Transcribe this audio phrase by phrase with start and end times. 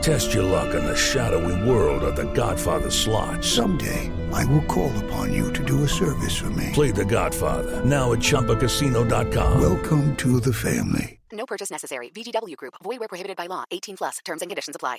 [0.00, 3.44] Test your luck in the shadowy world of The Godfather slot.
[3.44, 6.70] Someday, I will call upon you to do a service for me.
[6.72, 9.60] Play The Godfather now at ChumbaCasino.com.
[9.60, 11.18] Welcome to the family.
[11.32, 12.10] No purchase necessary.
[12.10, 12.74] VGW Group.
[12.82, 13.64] Void where prohibited by law.
[13.70, 14.18] 18 plus.
[14.24, 14.98] Terms and conditions apply.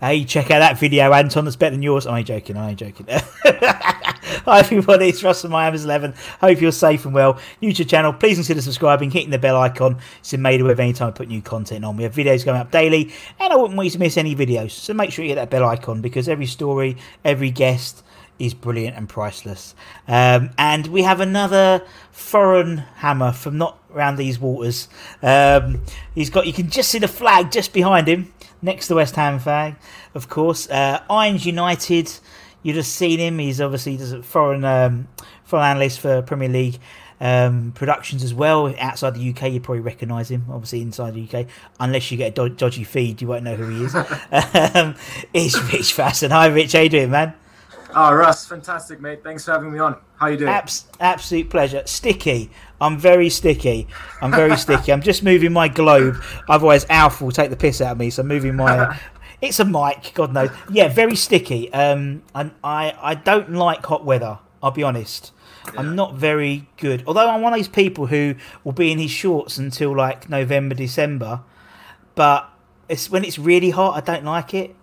[0.00, 1.46] Hey, check out that video, Anton.
[1.46, 2.06] That's better than yours.
[2.06, 2.58] I ain't joking.
[2.58, 3.06] I ain't joking.
[4.46, 5.10] Hi, everybody.
[5.10, 6.12] It's Russ from My Hammers 11.
[6.40, 7.38] Hope you're safe and well.
[7.60, 9.98] New to the channel, please consider subscribing, hitting the bell icon.
[10.18, 11.96] It's made aware anytime I put new content on.
[11.96, 14.72] We have videos going up daily, and I wouldn't want you to miss any videos.
[14.72, 18.02] So make sure you hit that bell icon because every story, every guest
[18.40, 19.76] is brilliant and priceless.
[20.08, 24.88] Um, and we have another foreign hammer from not around these waters.
[25.22, 25.82] Um,
[26.14, 29.38] he's got, you can just see the flag just behind him next to West Ham
[29.38, 29.76] flag,
[30.14, 30.68] of course.
[30.68, 32.10] Uh, Irons United,
[32.64, 33.38] you'd have seen him.
[33.38, 35.06] He's obviously a foreign um,
[35.44, 36.80] foreign analyst for Premier League
[37.20, 38.74] um, productions as well.
[38.80, 40.46] Outside the UK, you probably recognise him.
[40.50, 41.46] Obviously, inside the UK,
[41.78, 43.94] unless you get a dodgy feed, you won't know who he is.
[44.74, 44.96] um,
[45.32, 46.30] it's Rich Faasen.
[46.30, 46.72] Hi, Rich.
[46.72, 47.34] How you doing, man?
[47.96, 49.22] Oh, Russ, fantastic, mate.
[49.22, 49.96] Thanks for having me on.
[50.16, 50.50] How you doing?
[50.50, 51.82] Abs- absolute pleasure.
[51.86, 52.50] Sticky.
[52.80, 53.86] I'm very sticky.
[54.20, 54.92] I'm very sticky.
[54.92, 56.20] I'm just moving my globe.
[56.48, 58.10] Otherwise, Alf will take the piss out of me.
[58.10, 58.98] So I'm moving my.
[59.44, 60.12] it's a mic.
[60.14, 60.50] God knows.
[60.70, 61.72] Yeah, very sticky.
[61.72, 64.38] Um, I I I don't like hot weather.
[64.62, 65.32] I'll be honest.
[65.66, 65.80] Yeah.
[65.80, 67.04] I'm not very good.
[67.06, 68.34] Although I'm one of those people who
[68.64, 71.40] will be in his shorts until like November, December.
[72.14, 72.50] But
[72.88, 74.74] it's when it's really hot, I don't like it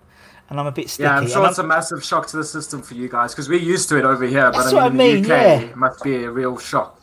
[0.51, 1.07] and I'm a bit sticky.
[1.07, 3.57] Yeah, I'm sure it's a massive shock to the system for you guys because we're
[3.57, 4.51] used to it over here.
[4.51, 5.59] That's but I mean, I mean, in the UK, yeah.
[5.61, 7.00] it must be a real shock.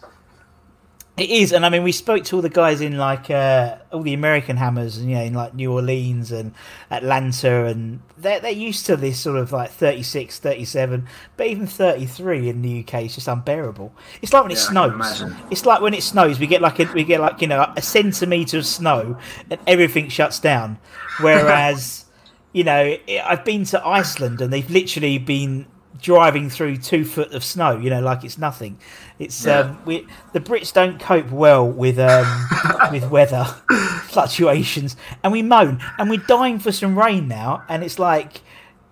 [1.19, 4.03] It is, and I mean, we spoke to all the guys in like uh, all
[4.03, 6.55] the American hammers, and you know, in like New Orleans and
[6.93, 12.07] Atlanta, and they're they're used to this sort of like 36, 37, but even thirty
[12.07, 13.93] three in the UK is just unbearable.
[14.23, 15.25] It's like when it yeah, snows.
[15.51, 17.83] It's like when it snows, we get like a, we get like you know a
[17.83, 19.19] centimeter of snow,
[19.51, 20.79] and everything shuts down.
[21.21, 22.05] Whereas,
[22.53, 25.67] you know, I've been to Iceland, and they've literally been
[26.01, 28.79] driving through two foot of snow, you know, like it's nothing.
[29.19, 29.61] It's yeah.
[29.61, 32.47] um, we the Brits don't cope well with um,
[32.93, 33.45] with weather
[34.05, 38.43] fluctuations, and we moan, and we're dying for some rain now, and it's like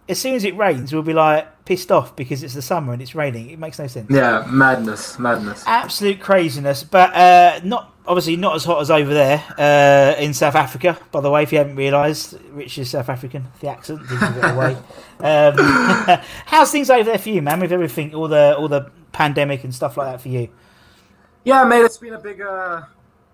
[0.08, 3.02] as soon as it rains, we'll be like pissed off because it's the summer and
[3.02, 3.50] it's raining.
[3.50, 4.10] It makes no sense.
[4.10, 6.82] Yeah, madness, madness, absolute craziness.
[6.82, 10.98] But uh, not obviously not as hot as over there uh, in South Africa.
[11.12, 13.48] By the way, if you haven't realised, Rich is South African.
[13.60, 14.76] The accent gives it away.
[15.20, 15.54] Um,
[16.46, 17.60] how's things over there for you, man?
[17.60, 20.48] With everything, all the all the pandemic and stuff like that for you.
[21.44, 22.82] Yeah, mate, it's been a big, uh,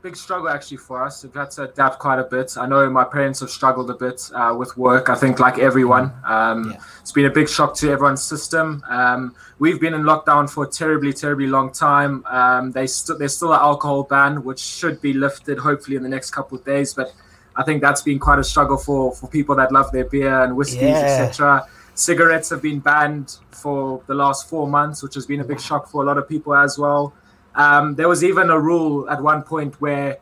[0.02, 1.22] big struggle actually for us.
[1.22, 2.56] We've had to adapt quite a bit.
[2.58, 5.08] I know my parents have struggled a bit uh, with work.
[5.08, 6.80] I think like everyone, um, yeah.
[7.00, 8.82] it's been a big shock to everyone's system.
[8.88, 12.24] Um, we've been in lockdown for a terribly, terribly long time.
[12.26, 16.08] Um, they st- there's still an alcohol ban, which should be lifted hopefully in the
[16.08, 17.14] next couple of days, but
[17.54, 20.56] I think that's been quite a struggle for for people that love their beer and
[20.56, 21.28] whiskeys, yeah.
[21.28, 21.66] etc.
[21.94, 25.88] Cigarettes have been banned for the last four months, which has been a big shock
[25.88, 27.12] for a lot of people as well.
[27.54, 30.18] Um, there was even a rule at one point where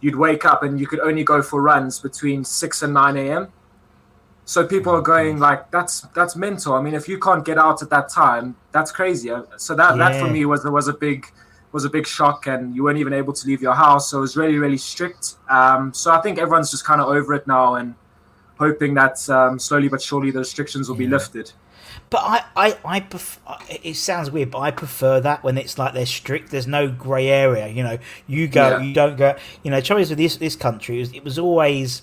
[0.00, 3.52] you'd wake up and you could only go for runs between six and nine a.m.
[4.44, 7.82] So people are going like, "That's that's mental." I mean, if you can't get out
[7.82, 9.30] at that time, that's crazy.
[9.56, 10.10] So that yeah.
[10.10, 11.26] that for me was was a big
[11.72, 14.10] was a big shock, and you weren't even able to leave your house.
[14.10, 15.34] So it was really really strict.
[15.50, 17.94] Um, so I think everyone's just kind of over it now and
[18.58, 21.06] hoping that um, slowly but surely the restrictions will yeah.
[21.06, 21.52] be lifted.
[22.08, 25.92] But I, I, I pref- it sounds weird, but I prefer that when it's like
[25.92, 26.50] they're strict.
[26.50, 27.66] There's no grey area.
[27.66, 27.98] You know,
[28.28, 28.80] you go, Yeah.
[28.82, 29.36] you don't go.
[29.64, 32.02] You know, trouble is with this this country, it was, it was always.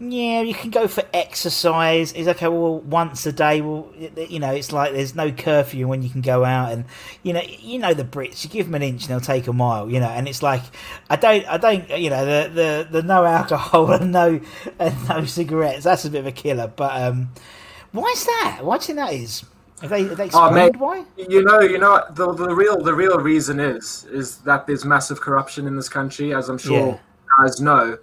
[0.00, 2.12] Yeah, you can go for exercise.
[2.14, 2.48] It's okay.
[2.48, 3.60] Well, once a day.
[3.60, 3.88] Well,
[4.28, 6.84] you know, it's like there's no curfew when you can go out, and
[7.22, 8.42] you know, you know the Brits.
[8.42, 9.88] You give them an inch, and they'll take a mile.
[9.88, 10.62] You know, and it's like
[11.08, 11.88] I don't, I don't.
[11.90, 14.40] You know, the the, the no alcohol and no
[14.80, 15.84] and no cigarettes.
[15.84, 16.66] That's a bit of a killer.
[16.74, 17.28] But um,
[17.94, 18.60] why is that?
[18.62, 19.44] Why do you think that is?
[19.80, 21.04] Have they, have they Oh, explained mate, why?
[21.16, 25.20] You know, you know the, the real the real reason is is that there's massive
[25.20, 26.98] corruption in this country, as I'm sure Yeah.
[27.42, 27.98] guys know.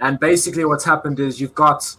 [0.00, 1.96] And basically, what's happened is you've got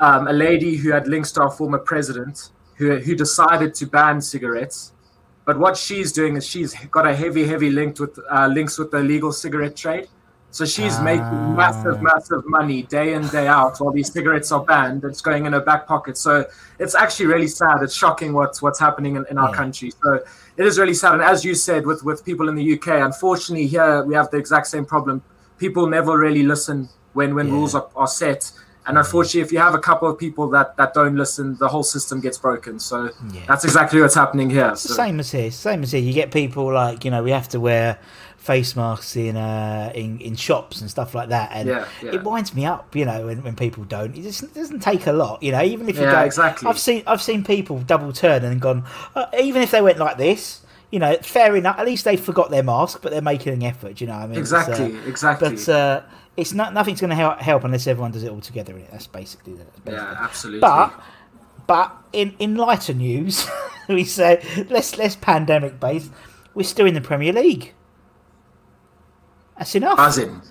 [0.00, 4.20] um, a lady who had links to our former president, who who decided to ban
[4.20, 4.92] cigarettes.
[5.44, 8.90] But what she's doing is she's got a heavy, heavy link with uh, links with
[8.92, 10.08] the illegal cigarette trade.
[10.52, 11.54] So she's making ah.
[11.56, 15.02] massive, massive money day in, day out while these cigarettes are banned.
[15.02, 16.18] It's going in her back pocket.
[16.18, 16.44] So
[16.78, 17.82] it's actually really sad.
[17.82, 19.56] It's shocking what's what's happening in, in our Yeah.
[19.56, 19.90] country.
[20.02, 20.20] So
[20.58, 21.14] it is really sad.
[21.14, 24.36] And as you said, with, with people in the UK, unfortunately here we have the
[24.36, 25.22] exact same problem.
[25.56, 27.54] People never really listen when, when Yeah.
[27.54, 28.52] rules are, are set.
[28.84, 31.84] And unfortunately, if you have a couple of people that, that don't listen, the whole
[31.84, 32.78] system gets broken.
[32.80, 33.42] So Yeah.
[33.46, 34.74] that's exactly what's happening here.
[34.76, 35.50] So, same as here.
[35.52, 36.02] Same as here.
[36.02, 37.96] You get people like you know we have to wear
[38.42, 42.14] face masks in uh in, in shops and stuff like that, and Yeah, yeah.
[42.16, 42.94] it winds me up.
[42.96, 44.16] You know when, when people don't.
[44.16, 45.42] It, just, it doesn't take a lot.
[45.42, 46.20] You know even if you Yeah, go.
[46.24, 46.68] exactly.
[46.68, 48.84] I've seen I've seen people double turn and gone.
[49.14, 50.60] Uh, even if they went like this.
[50.90, 51.78] You know, fair enough.
[51.78, 53.98] At least they forgot their mask, but they're making an effort.
[54.02, 55.48] You know, what I mean, uh, Exactly, exactly.
[55.56, 56.02] But uh,
[56.36, 58.74] it's not nothing's going to help, help unless everyone does it all together.
[58.90, 60.60] That's basically that's basically yeah, absolutely.
[60.60, 60.92] but
[61.66, 63.46] but in in lighter news,
[63.88, 66.10] we say less less pandemic based.
[66.52, 67.72] We're still in the Premier League.
[69.62, 69.96] That's enough.
[69.96, 70.42] Buzzing.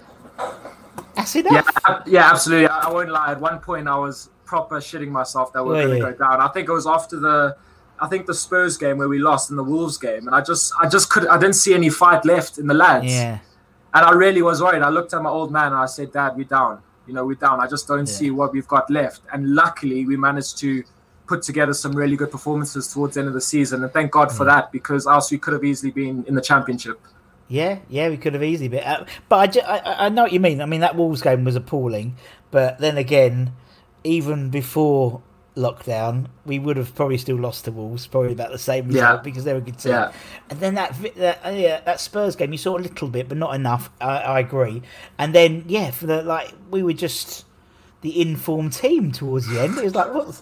[1.15, 1.67] That's Yeah, enough.
[1.85, 2.67] ab- yeah, absolutely.
[2.67, 3.31] I, I won't lie.
[3.31, 6.39] At one point, I was proper shitting myself that we Were going to go down.
[6.39, 7.57] I think it was after the,
[7.99, 10.71] I think the Spurs game where we lost in the Wolves game, and I just,
[10.79, 13.39] I just could, I didn't see any fight left in the lads, Yeah.
[13.93, 14.81] and I really was worried.
[14.81, 16.81] I looked at my old man and I said, "Dad, we're down.
[17.05, 17.59] You know, we're down.
[17.59, 20.83] I just don't see what we've got left." And luckily, we managed to
[21.27, 24.31] put together some really good performances towards the end of the season, and thank God
[24.31, 26.99] for that because else we could have easily been in the championship.
[27.51, 28.83] Yeah, yeah, we could have easily been.
[28.83, 30.62] Uh, but I, I, I know what you mean.
[30.62, 32.15] I mean, that Wolves game was appalling.
[32.50, 33.51] But then again,
[34.06, 35.21] even before
[35.57, 39.21] lockdown, we would have probably still lost to Wolves, probably about the same result Yeah.
[39.21, 39.92] because they were a good team.
[39.92, 40.13] Yeah.
[40.50, 43.38] And then that that, uh, yeah, that Spurs game, you saw a little bit, but
[43.38, 43.89] not enough.
[44.00, 44.81] I, I agree.
[45.18, 47.45] And then yeah, for the like, we were just
[48.00, 49.77] the informed team towards the end.
[49.77, 50.33] It was like, what the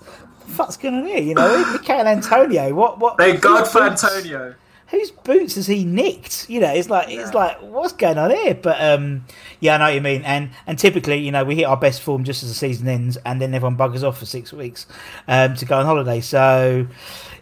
[0.52, 1.18] fuck's going on here?
[1.22, 2.72] You know, Michael Antonio.
[2.76, 3.00] What?
[3.00, 3.18] What?
[3.18, 4.54] Thank God for Antonio.
[4.89, 6.50] Whose boots has he nicked?
[6.50, 8.56] You know, it's like it's like what's going on here?
[8.56, 9.25] But um,
[9.59, 10.24] yeah, I know what you mean.
[10.24, 13.18] And and typically, you know, we hit our best form just as the season ends,
[13.25, 14.88] and then everyone buggers off for six weeks
[15.27, 16.21] um, to go on holiday.
[16.21, 16.88] So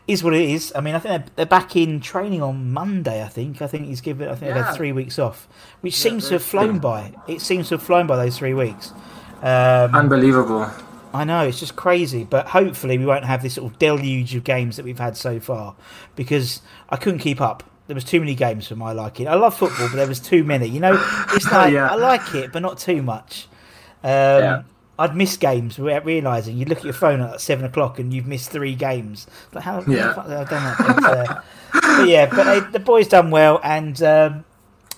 [0.08, 0.72] is what it is.
[0.76, 3.24] I mean, I think they're, they're back in training on Monday.
[3.24, 3.62] I think.
[3.62, 4.28] I think he's given.
[4.28, 5.48] I think they've had three weeks off,
[5.82, 7.14] which seems to have flown by.
[7.28, 8.92] It seems to have flown by those three weeks.
[9.42, 10.70] Um, Unbelievable.
[11.18, 14.44] I know it's just crazy, but hopefully we won't have this sort of deluge of
[14.44, 15.76] games that we've had so far
[16.16, 17.64] because I couldn't keep up.
[17.88, 19.28] There was too many games for my liking.
[19.28, 20.68] I love football, but there was too many.
[20.68, 20.94] You know,
[21.34, 21.88] it's like Yeah.
[21.90, 23.48] I like it, but not too much.
[24.04, 24.62] Um, Yeah.
[25.00, 26.58] I'd miss games without realizing.
[26.58, 29.28] You look at your phone at seven o'clock and you've missed three games.
[29.54, 29.82] Like how?
[29.88, 30.08] Yeah.
[30.08, 30.96] the fuck have I done that?
[31.02, 31.42] But, uh,
[31.98, 34.44] but yeah, but they, the boys done well, and um,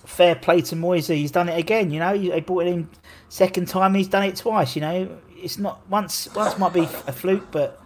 [0.06, 1.14] fair play to Moyes.
[1.14, 1.92] He's done it again.
[1.92, 2.90] You know, they brought it in
[3.28, 3.94] second time.
[3.94, 4.74] He's done it twice.
[4.76, 6.28] You know, it's not once.
[6.36, 7.80] Once might be a fluke, but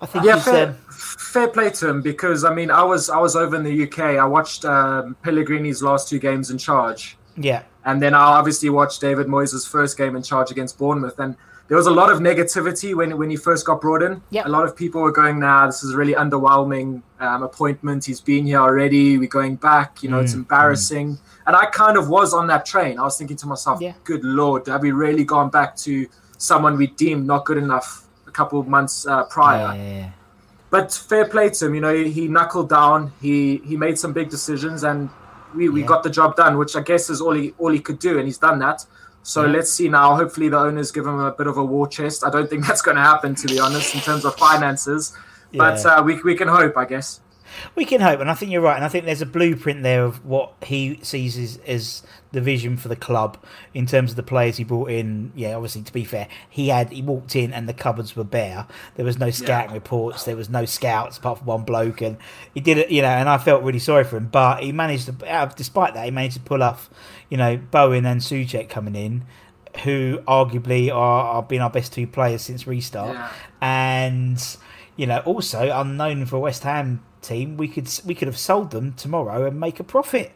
[0.00, 0.44] I think Yeah, he's.
[0.44, 3.62] fair, Um, fair play to him because I mean I was I was over in
[3.64, 3.98] the UK.
[4.18, 9.00] I watched um, Pellegrini's last two games in charge, yeah, and then I obviously watched
[9.00, 11.18] David Moyes' first game in charge against Bournemouth.
[11.18, 11.36] And
[11.68, 14.22] there was a lot of negativity when when he first got brought in.
[14.30, 14.46] Yeah.
[14.46, 18.04] A lot of people were going, "Nah, this is a really underwhelming um, appointment.
[18.06, 19.18] He's been here already.
[19.18, 20.02] We're going back.
[20.02, 22.98] You know, Mm, it's embarrassing." And I kind of was on that train.
[22.98, 23.92] I was thinking to myself, Yeah.
[24.04, 26.06] "Good lord, have we really gone back to
[26.48, 27.88] someone we deemed not good enough
[28.26, 30.10] a couple of months uh, prior?" yeah, yeah.
[30.70, 31.74] but fair play to him.
[31.76, 33.12] You know, he, he knuckled down.
[33.20, 33.36] He
[33.70, 35.10] he made some big decisions, and
[35.54, 35.86] we, we Yeah.
[35.92, 38.24] got the job done, which I guess is all he all he could do, and
[38.30, 38.78] he's done that.
[39.22, 39.52] So Yeah.
[39.56, 40.08] let's see now.
[40.16, 42.24] Hopefully, the owners give him a bit of a war chest.
[42.24, 45.12] I don't think that's going to happen, to be honest, in terms of finances.
[45.62, 45.90] But Yeah.
[45.98, 47.20] uh, we we can hope, I guess.
[47.74, 48.76] We can hope, and I think you're right.
[48.76, 52.02] And I think there's a blueprint there of what he sees as, as
[52.32, 53.36] the vision for the club
[53.74, 55.32] in terms of the players he brought in.
[55.34, 58.66] Yeah, obviously, to be fair, he had he walked in and the cupboards were bare.
[58.96, 60.24] There was no scouting reports.
[60.24, 62.16] There was no scouts apart from one bloke, and
[62.54, 62.90] he did it.
[62.90, 64.28] You know, and I felt really sorry for him.
[64.28, 66.90] But he managed to, uh, despite that, he managed to pull off.
[67.28, 69.24] You know, Bowen and Soucek coming in.
[69.84, 73.30] Who arguably are, are been our best two players since restart, Yeah.
[73.60, 74.56] and
[74.96, 78.94] you know, also unknown for West Ham team, we could we could have sold them
[78.94, 80.32] tomorrow and make a profit,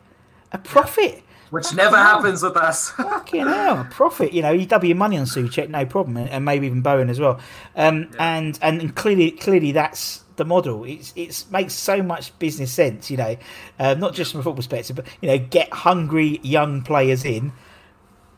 [0.52, 1.22] a profit.
[1.50, 2.16] Which Fucking never hell.
[2.16, 2.90] happens with us.
[2.96, 4.32] Fucking hell, a profit.
[4.32, 7.08] You know, you double your money on Soucek, no problem, and, and maybe even Bowen
[7.08, 7.38] as well.
[7.76, 8.36] Um, yeah.
[8.36, 10.84] and and clearly, clearly that's the model.
[10.84, 13.10] It's it's makes so much business sense.
[13.10, 13.36] You know,
[13.78, 17.52] uh, not just from a football perspective, but you know, get hungry young players in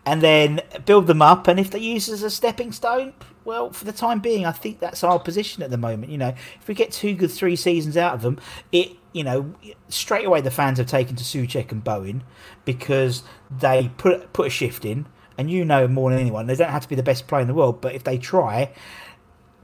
[0.07, 1.49] and then build them up.
[1.49, 3.13] And if they use as a stepping stone,
[3.45, 6.11] well, for the time being, I think that's our position at the moment.
[6.11, 8.41] You know, if we get two good three seasons out of them,
[8.73, 9.55] it you know
[9.89, 12.23] straight away the fans have taken to Soucek and Bowen
[12.65, 15.07] because they put put a shift in.
[15.39, 17.47] And you know more than anyone, they don't have to be the best player in
[17.47, 18.73] the world, but if they try,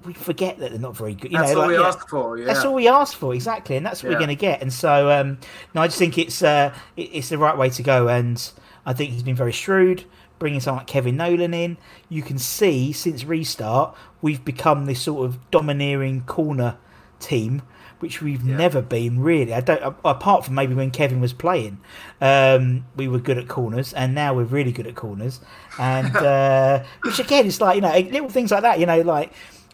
[0.04, 1.32] we forget that they're not very good.
[1.32, 2.36] You that's know, all like, we yeah, ask for.
[2.36, 2.44] Yeah.
[2.44, 4.16] That's all we ask for, exactly, and that's what yeah.
[4.16, 4.60] we're going to get.
[4.60, 5.38] And so, um,
[5.74, 8.52] no, I just think it's uh, it's the right way to go, and
[8.84, 10.04] I think he's been very shrewd
[10.42, 11.76] bringing someone like Kevin Nolan in,
[12.08, 16.76] you can see since restart we've become this sort of domineering corner
[17.20, 17.62] team,
[18.00, 18.56] which we've yeah.
[18.56, 19.54] never been really.
[19.54, 21.78] I don't apart from maybe when Kevin was playing,
[22.20, 25.40] um, we were good at corners, and now we're really good at corners.
[25.78, 28.80] And uh, which again, it's like you know little things like that.
[28.80, 29.32] You know, like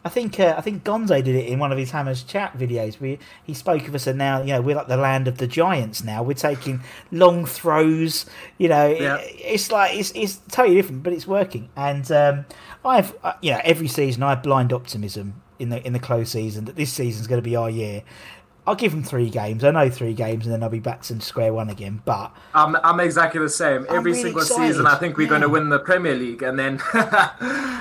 [0.09, 2.99] I think uh, I think Gonzo did it in one of his Hammers chat videos.
[2.99, 5.47] We he spoke of us, and now you know we're like the land of the
[5.47, 6.03] giants.
[6.03, 6.81] Now we're taking
[7.13, 8.25] long throws.
[8.57, 9.17] You know, yeah.
[9.17, 11.69] it, it's like it's it's totally different, but it's working.
[11.77, 12.47] And um,
[12.87, 16.31] I've uh, you know every season I have blind optimism in the in the close
[16.31, 18.03] season that this season's going to be our year.
[18.67, 19.63] I'll give them three games.
[19.63, 22.01] I know three games, and then I'll be back to square one again.
[22.07, 23.85] But I'm I'm exactly the same.
[23.91, 24.69] Every really single excited.
[24.69, 25.29] season, I think we're yeah.
[25.29, 26.81] going to win the Premier League, and then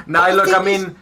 [0.07, 0.97] now look, I mean.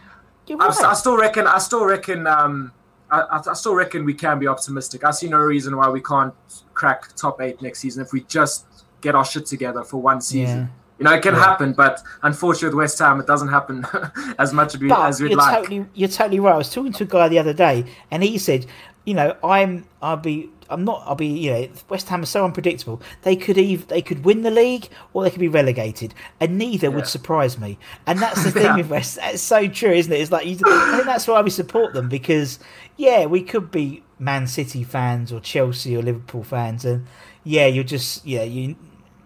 [0.48, 0.60] Right.
[0.60, 1.46] I, still reckon.
[1.46, 2.26] I still reckon.
[2.26, 2.72] Um,
[3.10, 5.04] I, I, still reckon we can be optimistic.
[5.04, 6.34] I see no reason why we can't
[6.74, 8.66] crack top eight next season if we just
[9.00, 10.58] get our shit together for one season.
[10.58, 10.66] Yeah.
[10.98, 11.44] You know, it can yeah.
[11.44, 13.84] happen, but unfortunately, with West Ham, it doesn't happen
[14.38, 15.58] as much as, we, as we'd you're like.
[15.58, 16.54] Totally, you're totally right.
[16.54, 18.64] I was talking to a guy the other day, and he said,
[19.04, 21.02] "You know, I'm, I'll be I'm not.
[21.06, 21.26] I'll be.
[21.26, 23.00] You know, West Ham is so unpredictable.
[23.22, 26.88] They could even they could win the league or they could be relegated, and neither
[26.88, 26.94] yeah.
[26.94, 27.78] would surprise me.
[28.06, 29.18] And that's the thing with West.
[29.22, 30.20] It's so true, isn't it?
[30.20, 32.58] It's like you, I think that's why we support them because
[32.96, 37.06] yeah, we could be Man City fans or Chelsea or Liverpool fans, and
[37.44, 38.76] yeah, you're just yeah you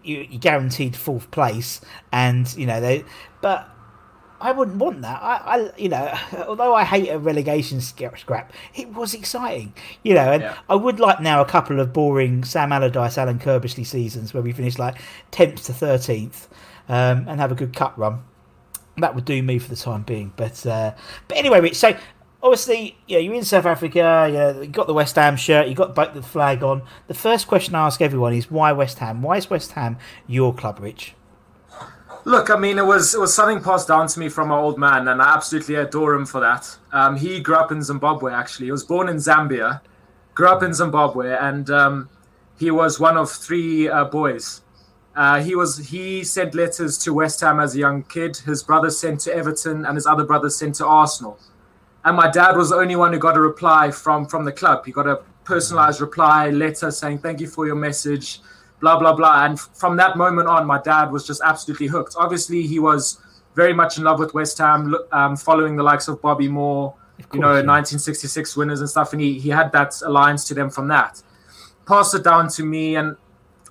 [0.03, 1.81] you are guaranteed fourth place,
[2.13, 3.05] and you know they
[3.41, 3.69] but
[4.41, 5.23] I wouldn't want that.
[5.23, 6.13] I, I, you know,
[6.49, 10.33] although I hate a relegation scrap, it was exciting, you know.
[10.33, 10.57] And yeah.
[10.69, 14.53] I would like now a couple of boring Sam Allardyce, Alan Curbishley seasons where we
[14.53, 14.97] finish like
[15.31, 16.49] tenth to thirteenth,
[16.89, 18.23] um, and have a good cut run.
[18.97, 20.33] That would do me for the time being.
[20.37, 20.95] But uh,
[21.29, 21.77] but anyway, Rich.
[21.77, 21.97] So
[22.43, 24.29] obviously, yeah, you're in South Africa.
[24.33, 25.69] Yeah, you got the West Ham shirt.
[25.69, 26.83] You got the flag on.
[27.07, 29.23] The first question I ask everyone is why West Ham?
[29.23, 31.15] Why is West Ham your club, Rich?
[32.25, 34.79] Look, I mean, it was it was something passed down to me from my old
[34.79, 36.77] man, and I absolutely adore him for that.
[36.93, 38.33] Um, he grew up in Zimbabwe.
[38.33, 39.81] Actually, he was born in Zambia,
[40.35, 42.09] grew up in Zimbabwe, and um,
[42.59, 44.61] he was one of three uh, boys.
[45.17, 48.37] Uh, he was he sent letters to West Ham as a young kid.
[48.37, 51.39] His brother sent to Everton, and his other brother sent to Arsenal.
[52.05, 54.85] And my dad was the only one who got a reply from from the club.
[54.85, 58.41] He got a personalized reply letter saying, "Thank you for your message."
[58.81, 59.45] Blah blah blah.
[59.45, 62.15] And from that moment on, my dad was just absolutely hooked.
[62.19, 63.21] Obviously, he was
[63.55, 67.35] very much in love with West Ham, um, following the likes of Bobby Moore, course,
[67.35, 67.67] you know, yeah.
[67.67, 71.23] 1966 winners and stuff, and he he had that alliance to them from that.
[71.87, 73.17] Passed it down to me, and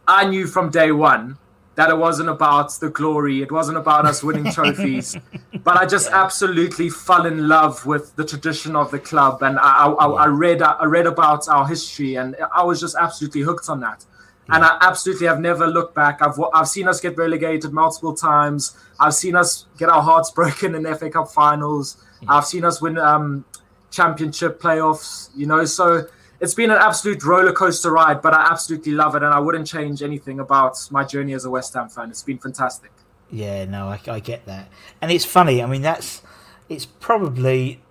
[0.08, 1.38] I knew from day one
[1.76, 5.16] that it wasn't about the glory, it wasn't about us winning trophies,
[5.64, 9.86] but I just absolutely fell in love with the tradition of the club, and I,
[9.88, 13.80] I, I read I read about our history, and I was just absolutely hooked on
[13.82, 14.06] that.
[14.52, 16.22] And I absolutely have never looked back.
[16.22, 18.76] I've I've seen us get relegated multiple times.
[19.00, 21.98] I've seen us get our hearts broken in FA Cup finals.
[22.22, 22.34] Yeah.
[22.34, 23.46] I've seen us win um,
[23.92, 25.30] championship playoffs.
[25.36, 26.06] You know, so
[26.40, 29.68] it's been an absolute roller coaster ride, but I absolutely love it, and I wouldn't
[29.68, 32.10] change anything about my journey as a West Ham fan.
[32.10, 32.92] It's been fantastic.
[33.32, 34.70] Yeah, no, I, I get that,
[35.02, 35.62] and it's funny.
[35.62, 36.22] I mean, that's
[36.68, 37.82] it's probably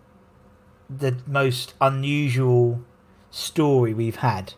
[0.91, 2.81] the most unusual
[3.31, 4.55] story we've had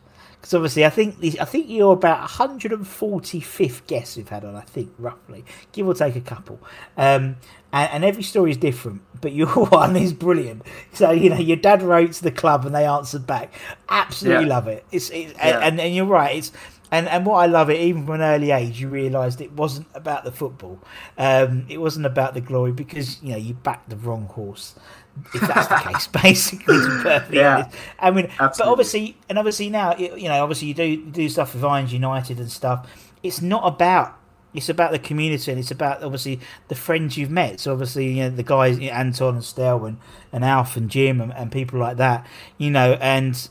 [0.50, 4.56] because obviously I think I think you're about 145th guest we've had on.
[4.56, 6.58] I think roughly, give or take a couple.
[6.96, 7.36] Um,
[7.72, 10.62] and, and, every story is different, but your one is brilliant.
[10.92, 13.54] So you know your dad wrote to the club and they answered back.
[13.88, 14.54] Absolutely yeah.
[14.54, 14.84] love it.
[14.90, 15.60] It's, it's yeah.
[15.60, 16.36] and, and you're right.
[16.36, 16.50] It's
[16.90, 19.86] and and what I love it, even from an early age, you realised it wasn't
[19.94, 20.80] about the football.
[21.16, 24.74] Um, it wasn't about the glory because you know you backed the wrong horse
[25.34, 26.76] if that's the case, basically.
[27.36, 27.76] Yeah, honest.
[27.98, 28.50] I mean, absolutely.
[28.58, 31.92] but obviously, and obviously now, you know, obviously you do you do stuff with Irons
[31.92, 32.88] United and stuff.
[33.22, 34.16] It's not about
[34.52, 37.60] it's about the community and it's about obviously the friends you've met.
[37.60, 39.98] So obviously, you know, the guys you know, Anton and Stel and,
[40.32, 42.26] and Alf and Jim and, and people like that,
[42.58, 43.48] you know, and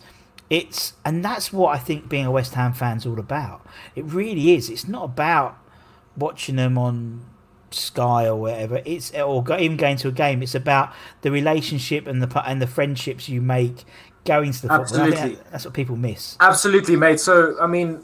[0.49, 3.65] it's and that's what I think being a West Ham fan's all about.
[3.95, 4.69] It really is.
[4.69, 5.57] It's not about
[6.17, 7.25] watching them on
[7.71, 8.81] Sky or whatever.
[8.85, 10.41] It's or even going to a game.
[10.41, 13.85] It's about the relationship and the and the friendships you make
[14.25, 15.11] going to the Absolutely.
[15.11, 15.29] football.
[15.29, 16.37] That, that's what people miss.
[16.39, 17.19] Absolutely, mate.
[17.19, 18.01] So I mean,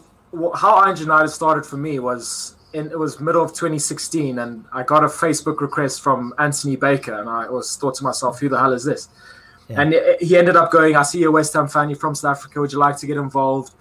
[0.55, 4.83] how Iron United started for me was in it was middle of 2016, and I
[4.83, 8.59] got a Facebook request from Anthony Baker, and I was thought to myself, who the
[8.59, 9.07] hell is this?
[9.69, 9.81] Yeah.
[9.81, 12.37] And he ended up going, I see you're a West Ham fan, you're from South
[12.37, 13.73] Africa, would you like to get involved?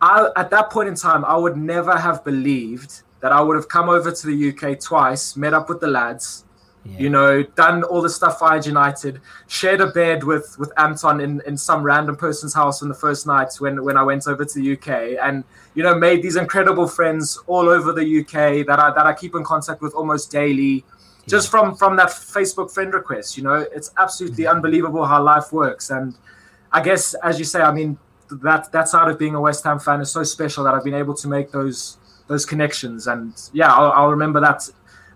[0.00, 3.68] I, at that point in time, I would never have believed that I would have
[3.68, 6.44] come over to the UK twice, met up with the lads,
[6.84, 6.98] yeah.
[6.98, 11.42] you know, done all the stuff for United, shared a bed with with Anton in,
[11.46, 14.54] in some random person's house on the first night when, when I went over to
[14.60, 15.44] the UK and,
[15.74, 19.34] you know, made these incredible friends all over the UK that I that I keep
[19.34, 20.84] in contact with almost daily.
[21.26, 24.56] Just from from that Facebook friend request, you know, it's absolutely mm-hmm.
[24.56, 25.90] unbelievable how life works.
[25.90, 26.16] And
[26.72, 27.98] I guess as you say, I mean
[28.30, 30.94] that that side of being a West Ham fan is so special that I've been
[30.94, 31.97] able to make those
[32.28, 33.06] those connections.
[33.06, 34.68] And yeah, I'll, I'll remember that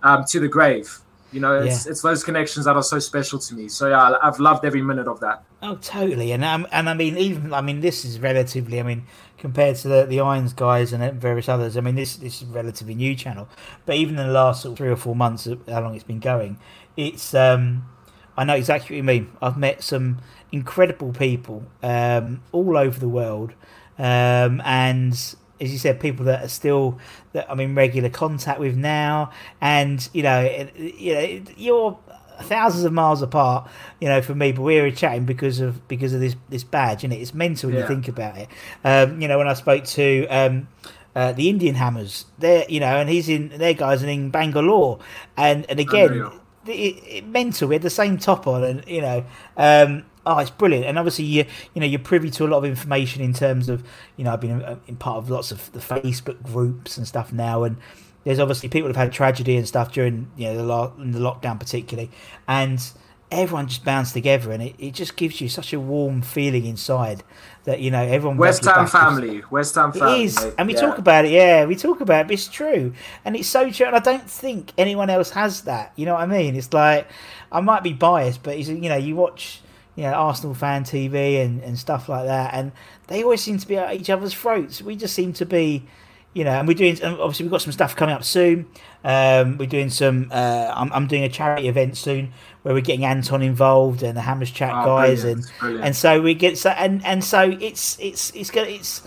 [0.03, 0.99] um, to the grave.
[1.31, 1.93] You know, it's, yeah.
[1.93, 3.69] it's those connections that are so special to me.
[3.69, 5.43] So yeah, I've loved every minute of that.
[5.63, 6.33] Oh, totally.
[6.33, 8.79] And um, and I mean, even I mean, this is relatively.
[8.79, 9.07] I mean,
[9.39, 12.95] compared to the, the Irons guys and various others, I mean, this this is relatively
[12.95, 13.49] new channel.
[13.87, 16.05] But even in the last sort of three or four months, of how long it's
[16.05, 16.59] been going,
[16.99, 17.87] it's um,
[18.37, 19.33] I know exactly what you mean.
[19.41, 20.19] I've met some
[20.51, 23.55] incredible people um, all over the world,
[23.99, 26.99] um, and as you said, people that are still
[27.33, 31.99] that I'm in regular contact with now, and you know, you know, you're
[32.41, 36.13] thousands of miles apart, you know, for me, but we were chatting because of because
[36.13, 37.83] of this this badge, and it's mental when yeah.
[37.83, 38.49] you think about it.
[38.85, 40.69] Um, you know, when I spoke to um,
[41.15, 44.99] uh, the Indian Hammers, there, you know, and he's in their guys in Bangalore,
[45.37, 46.31] and and again,
[46.67, 47.69] it, it, mental.
[47.69, 49.25] We had the same top on, and you know,
[49.57, 52.65] um, Oh, it's brilliant, and obviously you you know you're privy to a lot of
[52.65, 53.85] information in terms of
[54.17, 57.33] you know I've been uh, in part of lots of the Facebook groups and stuff
[57.33, 57.77] now, and
[58.25, 61.59] there's obviously people have had tragedy and stuff during you know the, lo- the lockdown
[61.59, 62.11] particularly,
[62.47, 62.93] and
[63.33, 67.25] everyone just bounds together, and it, it just gives you such a warm feeling inside
[67.65, 68.37] that you know everyone.
[68.37, 70.23] West Ham family, West Ham family.
[70.23, 70.81] It is, and we yeah.
[70.81, 71.33] talk about it.
[71.33, 72.29] Yeah, we talk about it.
[72.29, 72.93] But it's true,
[73.25, 73.87] and it's so true.
[73.87, 75.93] And I don't think anyone else has that.
[75.97, 76.55] You know what I mean?
[76.55, 77.09] It's like
[77.51, 79.63] I might be biased, but you know, you watch
[79.97, 82.55] you know, Arsenal fan TV and, and stuff like that.
[82.55, 82.73] And
[83.09, 84.81] they always seem to be at each other's throats.
[84.81, 85.85] We just seem to be,
[86.33, 88.67] you know, and we're doing, obviously, we've got some stuff coming up soon.
[89.05, 93.05] Um, we're doing some, uh, I'm, I'm doing a charity event soon where we're getting
[93.05, 95.23] Anton involved and the Hammers Chat oh, guys.
[95.23, 95.85] Brilliant, and, brilliant.
[95.85, 99.03] and so we get, so, and, and so it's, it's, it's it's,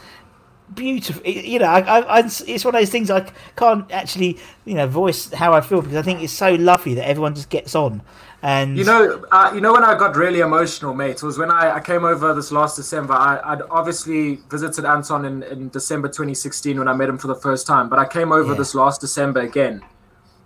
[0.73, 1.25] beautiful.
[1.25, 3.21] You know, I, I, it's one of those things I
[3.55, 7.07] can't actually, you know, voice how I feel because I think it's so lovely that
[7.07, 8.01] everyone just gets on
[8.45, 11.77] and you know, uh, you know when I got really emotional, mate, was when I,
[11.77, 13.13] I came over this last December.
[13.13, 17.36] I, would obviously visited Anton in, in December 2016 when I met him for the
[17.36, 18.58] first time, but I came over yeah.
[18.60, 19.81] this last December again,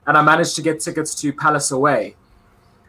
[0.07, 2.15] and I managed to get tickets to Palace away.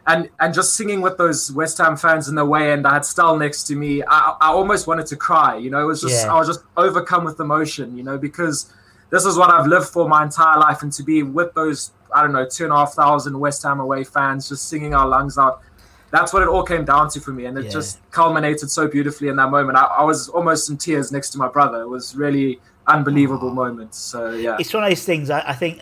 [0.07, 3.01] And, and just singing with those West Ham fans in the way, and I had
[3.01, 4.01] Stal next to me.
[4.07, 5.57] I, I almost wanted to cry.
[5.57, 6.33] You know, it was just yeah.
[6.33, 7.97] I was just overcome with emotion.
[7.97, 8.73] You know, because
[9.09, 12.21] this is what I've lived for my entire life, and to be with those I
[12.21, 15.37] don't know, two and a half thousand West Ham away fans just singing our lungs
[15.37, 15.61] out.
[16.11, 17.45] That's what it all came down to for me.
[17.45, 17.71] And it yeah.
[17.71, 19.77] just culminated so beautifully in that moment.
[19.77, 21.81] I, I, was almost in tears next to my brother.
[21.81, 23.53] It was really unbelievable oh.
[23.53, 23.95] moment.
[23.95, 24.57] So, yeah.
[24.59, 25.81] It's one of those things I, I think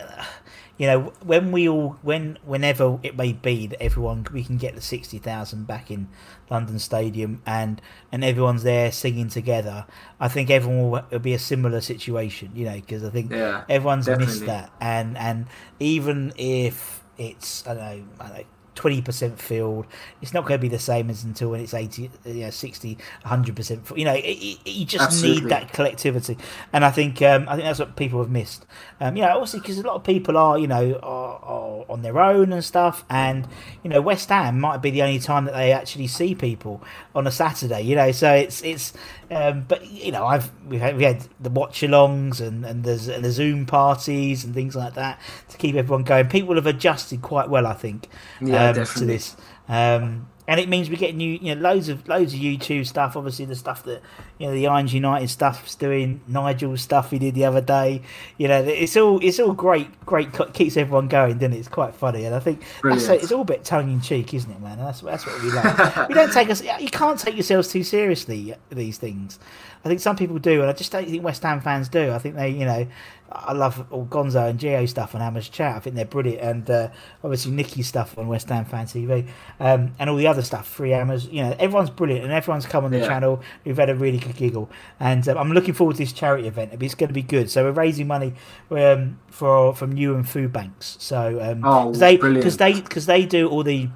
[0.80, 4.74] you know, when we all, when, whenever it may be that everyone, we can get
[4.74, 6.08] the sixty thousand back in
[6.48, 9.84] London Stadium, and and everyone's there singing together.
[10.18, 13.64] I think everyone will, will be a similar situation, you know, because I think yeah,
[13.68, 14.32] everyone's definitely.
[14.32, 15.48] missed that, and and
[15.80, 18.44] even if it's I don't know, I don't know
[18.80, 19.86] twenty percent filled.
[20.22, 22.94] It's not going to be the same as until when it's 80, you know, 60,
[22.94, 23.92] 100 percent.
[23.94, 25.42] You know, it, it, you just Absolutely.
[25.42, 26.38] need that collectivity,
[26.72, 28.64] and I think um, I think that's what people have missed.
[28.98, 32.00] Um, you know, also because a lot of people are you know are, are, on
[32.00, 33.46] their own and stuff, and
[33.82, 36.82] you know West Ham might be the only time that they actually see people
[37.14, 37.82] on a Saturday.
[37.82, 38.94] You know, so it's it's.
[39.32, 43.30] Um, but you know, I've we've had, we had the watch-alongs and and there's the
[43.30, 46.28] Zoom parties and things like that to keep everyone going.
[46.28, 48.08] People have adjusted quite well, I think.
[48.40, 49.36] Yeah um, to this.
[49.68, 53.16] Um, and it means we get new, you know, loads of loads of YouTube stuff.
[53.16, 54.02] Obviously, the stuff that
[54.36, 58.02] you know, the Irons United stuff's doing, Nigel's stuff he did the other day.
[58.36, 61.38] You know, it's all it's all great, great keeps everyone going.
[61.38, 61.58] Then it?
[61.58, 64.50] it's quite funny, and I think that's, it's all a bit tongue in cheek, isn't
[64.50, 64.78] it, man?
[64.78, 66.08] That's that's what we like.
[66.08, 66.64] we don't take us.
[66.64, 69.38] You can't take yourselves too seriously these things.
[69.84, 72.10] I think some people do, and I just don't think West Ham fans do.
[72.10, 72.88] I think they, you know,
[73.32, 75.76] I love all Gonzo and Geo stuff on Hammers Chat.
[75.76, 76.88] I think they're brilliant, and uh,
[77.22, 79.28] obviously Nicky's stuff on West Ham Fan TV,
[79.60, 80.66] um, and all the other stuff.
[80.66, 83.06] Free Hammers, you know, everyone's brilliant, and everyone's come on the Yeah.
[83.06, 83.40] channel.
[83.64, 86.72] We've had a really good giggle, and um, I'm looking forward to this charity event.
[86.82, 87.50] It's going to be good.
[87.50, 88.34] So we're raising money
[88.70, 90.96] um, for from Newham Food Banks.
[90.98, 92.42] So um, Oh, 'cause they brilliant.
[92.42, 93.88] because they because they do all the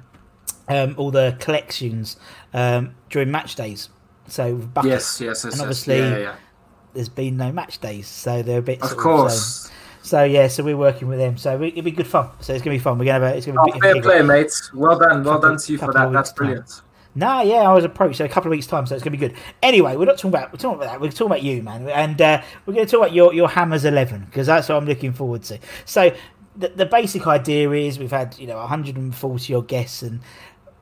[0.69, 2.17] um, all the collections
[2.53, 3.89] um, during match days.
[4.27, 4.89] So buckets.
[4.89, 5.43] Yes, yes, yes.
[5.43, 5.61] and yes.
[5.61, 6.35] obviously yeah, yeah.
[6.95, 8.81] There's been no match days, so they're a bit.
[8.81, 9.65] Of course.
[9.67, 11.37] um, so yeah, so we're working with them.
[11.37, 12.29] So we- it'll be good fun.
[12.39, 12.97] So it's gonna be fun.
[12.97, 13.37] We're gonna have a.
[13.37, 13.73] It's gonna be.
[13.75, 14.51] Oh, fair play, mate.
[14.73, 15.23] Well done.
[15.23, 16.11] Well Couple- done to you for that.
[16.11, 16.35] That's time.
[16.37, 16.81] brilliant.
[17.17, 19.17] No, yeah, I was approached so a couple of weeks' time, so it's gonna be
[19.17, 19.35] good.
[19.63, 20.99] Anyway, we're not talking about we're talking about that.
[21.01, 23.85] We're talking about you, man, and uh, we're going to talk about your your Hammers
[23.85, 25.57] Eleven because that's what I'm looking forward to.
[25.85, 26.13] So
[26.57, 30.19] the, the basic idea is we've had you know 140 odd guests and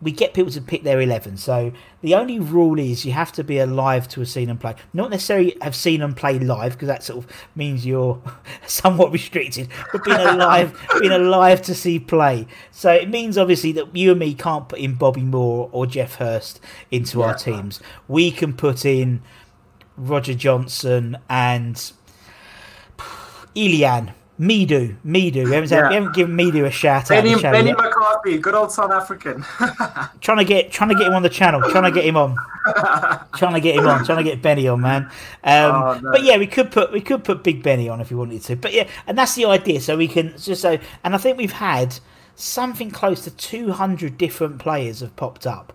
[0.03, 3.43] we get people to pick their 11 so the only rule is you have to
[3.43, 6.89] be alive to have seen them play not necessarily have seen them play live because
[6.89, 8.21] that sort of means you're
[8.67, 13.95] somewhat restricted but being alive being alive to see play so it means obviously that
[13.95, 16.59] you and me can't put in bobby moore or geoff hurst
[16.91, 19.21] into our teams we can put in
[19.95, 21.93] roger johnson and
[23.55, 25.45] Ilan, Mido, Mido.
[25.45, 25.89] We haven't, Yeah.
[25.89, 27.23] we haven't given Mido a shout out.
[27.23, 29.45] Benny, Benny McCarthy, good old South African.
[30.21, 32.35] trying to get trying to get him on the channel, trying to get him on,
[33.35, 35.03] trying to get him on, trying to get Benny on, man.
[35.43, 36.11] Um, Oh, no.
[36.11, 38.55] But yeah, we could put we could put Big Benny on if we wanted to.
[38.55, 39.81] But yeah, and that's the idea.
[39.81, 41.99] So we can just so, and I think we've had
[42.35, 45.73] something close to two hundred different players have popped up.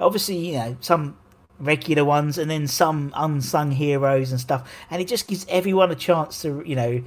[0.00, 1.16] Obviously, you know some
[1.58, 5.94] regular ones and then some unsung heroes and stuff and it just gives everyone a
[5.94, 7.02] chance to you know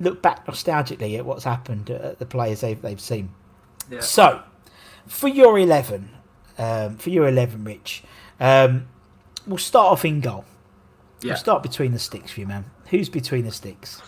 [0.00, 3.32] look back nostalgically at what's happened at the players they've, they've seen
[3.90, 4.00] Yeah.
[4.00, 4.42] so
[5.06, 6.08] for your 11
[6.58, 8.02] um, for your 11 rich
[8.40, 8.86] um,
[9.46, 10.44] we'll start off in goal
[11.20, 11.30] Yeah.
[11.30, 14.00] we'll start between the sticks for you man who's between the sticks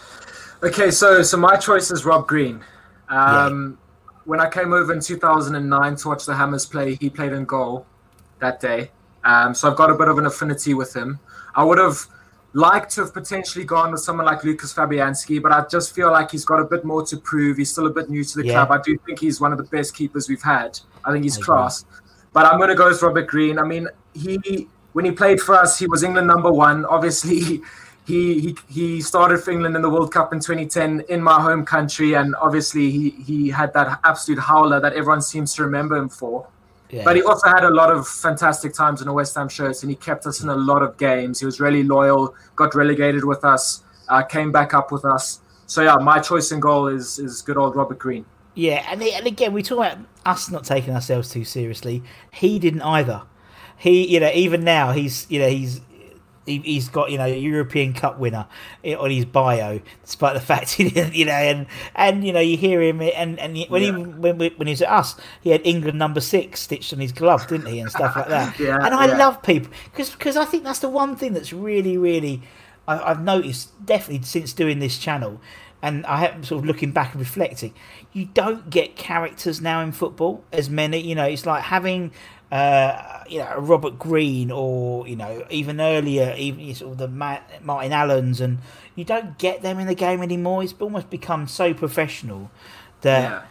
[0.62, 2.64] Okay, so so my choice is Rob Green.
[3.10, 3.76] Um,
[4.24, 7.84] When I came over in 2009 to watch the Hammers play, he played in goal
[8.38, 8.90] that day.
[9.24, 11.20] Um, so I've got a bit of an affinity with him.
[11.54, 11.98] I would have
[12.54, 16.30] liked to have potentially gone with someone like Lucas Fabianski, but I just feel like
[16.30, 17.56] he's got a bit more to prove.
[17.58, 18.64] He's still a bit new to the Yeah.
[18.64, 18.70] club.
[18.78, 20.78] I do think he's one of the best keepers we've had.
[21.04, 21.44] I think he's I agree.
[21.46, 21.84] class.
[22.32, 23.58] But I'm going to go with Robert Green.
[23.58, 26.84] I mean, he when he played for us, he was England number one.
[26.84, 27.40] Obviously,
[28.06, 31.64] he he he started for England in the World Cup in 2010 in my home
[31.64, 36.08] country, and obviously he he had that absolute howler that everyone seems to remember him
[36.08, 36.46] for.
[36.90, 37.03] Yeah.
[37.05, 39.90] But he also had a lot of fantastic times in the West Ham shirts, and
[39.90, 41.40] he kept us in a lot of games.
[41.40, 42.35] He was really loyal.
[42.57, 45.40] Got relegated with us, uh, came back up with us.
[45.66, 48.25] So yeah, my choice in goal is is good old Robert Green.
[48.55, 52.03] Yeah, and, and again, we talk about us not taking ourselves too seriously.
[52.33, 53.23] He didn't either.
[53.77, 55.81] He, you know, even now he's, you know, he's
[56.46, 58.46] he, he's got you know a European Cup winner
[58.85, 62.40] eh, on his bio, despite the fact he didn't, you know, and and you know
[62.40, 65.16] you hear him eh, and and he- when he when, when he was at us,
[65.40, 68.59] he had England number six stitched on his glove, didn't he, and stuff like that.
[68.64, 69.16] Yeah, and I yeah.
[69.16, 72.42] love people because because I think that's the one thing that's really really
[72.87, 75.40] I, I've noticed definitely since doing this channel,
[75.83, 77.74] and I have sort of looking back and reflecting.
[78.12, 80.98] You don't get characters now in football as many.
[81.00, 82.12] You know, it's like having.
[82.52, 87.40] Uh, you know, Robert Green, or you know, even earlier, even sort of the Ma-
[87.62, 88.59] Martin Allens, and
[88.94, 90.62] you don't get them in the game anymore.
[90.62, 92.50] It's almost become so professional
[93.00, 93.42] that Yeah.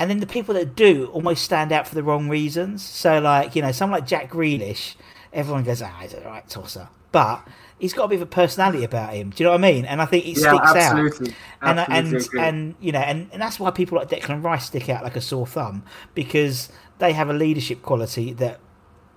[0.00, 2.82] and then the people that do almost stand out for the wrong reasons.
[2.84, 4.94] So, like, you know, someone like Jack Grealish,
[5.32, 6.88] everyone goes, ah, he's a right tosser.
[7.12, 7.46] But
[7.78, 9.30] he's got a bit of a personality about him.
[9.30, 9.84] Do you know what I mean?
[9.84, 11.28] And I think it Yeah, sticks absolutely.
[11.28, 11.34] out.
[11.62, 12.40] And, Absolutely and, agree.
[12.40, 15.20] and, you know, and, and that's why people like Declan Rice stick out like a
[15.20, 15.82] sore thumb
[16.14, 16.68] because
[16.98, 18.60] they have a leadership quality that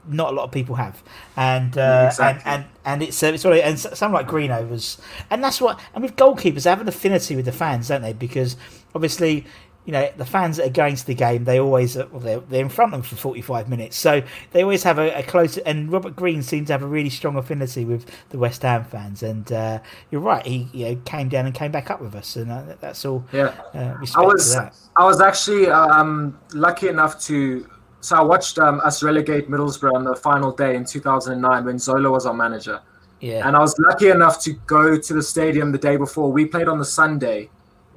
[0.08, 1.04] not a lot of people have,
[1.38, 2.41] and uh, Exactly.
[2.52, 6.04] and, and and it's uh, it's really, and some like Greenovers, and that's what and
[6.04, 8.13] with goalkeepers they have an affinity with the fans, don't they?
[8.13, 8.58] Because
[8.96, 9.46] obviously,
[9.86, 12.39] you know, the fans that are going to the game, they always uh, well, they're,
[12.39, 15.24] they're in front of them for forty five minutes, so they always have a, a
[15.24, 15.58] close.
[15.58, 19.24] And Robert Green seems to have a really strong affinity with the West Ham fans,
[19.24, 19.80] and uh,
[20.12, 22.76] you're right, he you know came down and came back up with us, and uh,
[22.80, 23.26] that's all.
[23.32, 23.54] Yeah.
[23.74, 24.56] uh, I was.
[24.98, 27.65] I was actually um, lucky enough to
[28.02, 32.10] so I watched um, us relegate Middlesbrough on the final day in 2009 when Zola
[32.10, 32.82] was our manager,
[33.20, 36.32] Yeah, and I was lucky enough to go to the stadium the day before.
[36.32, 37.50] We played on the Sunday,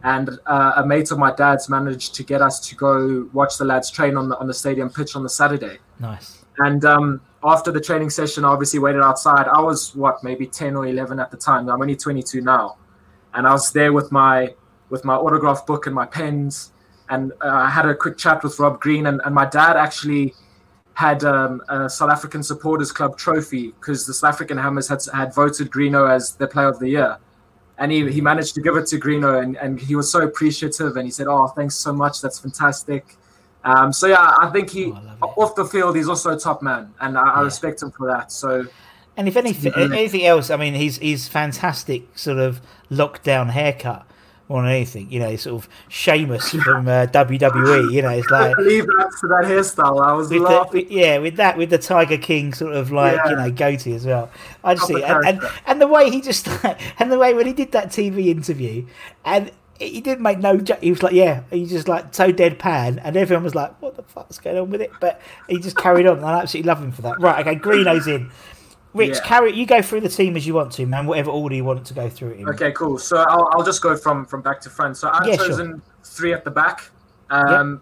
[0.04, 3.64] and uh, a mate of my dad's managed to get us to go watch the
[3.64, 5.78] lads train on the on the stadium pitch on the Saturday.
[5.98, 6.44] nice.
[6.58, 9.48] And um, after the training session, I obviously waited outside.
[9.48, 11.68] I was what maybe 10 or 11 at the time.
[11.68, 12.76] I'm only 22 now,
[13.32, 14.54] and I was there with my
[14.90, 16.72] with my autograph book and my pens,
[17.08, 19.06] and uh, I had a quick chat with Rob Green.
[19.06, 20.34] And, and my dad actually
[20.92, 25.34] had um, a South African Supporters Club trophy because the South African Hammers had had
[25.34, 27.18] voted Greeno as the Player of the Year,
[27.78, 30.96] and he, he managed to give it to Greeno, and, and he was so appreciative,
[30.96, 33.16] and he said, "Oh, thanks so much, that's fantastic."
[33.64, 36.92] Um, so yeah, I think he Oh, off the field he's also a top man,
[37.00, 38.30] and I, I respect him for that.
[38.30, 38.66] So
[39.16, 42.60] And if anything, anything else, I mean, he's he's fantastic sort of
[42.90, 44.06] lockdown haircut
[44.48, 45.10] more than anything.
[45.10, 47.92] You know, sort of Sheamus from uh, WWE.
[47.92, 50.02] You know, it's I like believe that to that hairstyle.
[50.04, 50.82] I was the, laughing.
[50.84, 54.06] with- yeah, with that, with the Tiger King sort of like you know goatee as
[54.06, 54.30] well.
[54.62, 56.48] I just see, and, and and the way he just
[56.98, 58.86] and the way when he did that TV interview,
[59.24, 60.56] and he didn't make no.
[60.58, 63.96] jo- He was like, yeah, he just like so deadpan, and everyone was like, what
[63.96, 64.92] the fuck's going on with it?
[65.00, 67.18] But he just carried on, and I absolutely love him for that.
[67.20, 68.30] Right, okay, Greeno's in.
[68.94, 69.20] Rich, Yeah.
[69.24, 71.06] carry you go through the team as you want to, man.
[71.06, 72.48] Whatever order you want to go through it in.
[72.50, 72.96] Okay, cool.
[72.98, 74.96] So I'll, I'll just go from from back to front.
[74.96, 75.48] So I've Yeah, sure.
[75.48, 76.90] chosen three at the back,
[77.30, 77.80] um,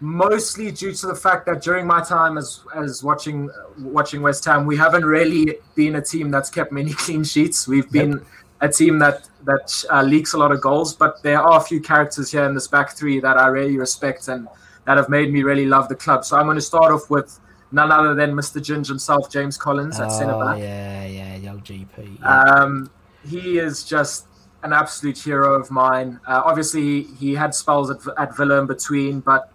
[0.00, 4.64] mostly due to the fact that during my time as as watching watching West Ham,
[4.66, 7.68] we haven't really been a team that's kept many clean sheets.
[7.68, 8.24] We've been
[8.60, 11.80] a team that that uh, leaks a lot of goals, but there are a few
[11.80, 14.48] characters here in this back three that I really respect and
[14.86, 16.24] that have made me really love the club.
[16.24, 17.38] So I'm going to start off with
[17.74, 18.58] none other than Mr.
[18.66, 20.58] Ginge himself, James Collins at centre Oh back.
[20.58, 22.18] yeah, yeah, the old GP.
[22.20, 22.40] yeah.
[22.42, 22.90] Um,
[23.28, 24.26] he is just
[24.62, 26.20] an absolute hero of mine.
[26.26, 29.50] Uh, obviously, he had spells at, at Villa in between, but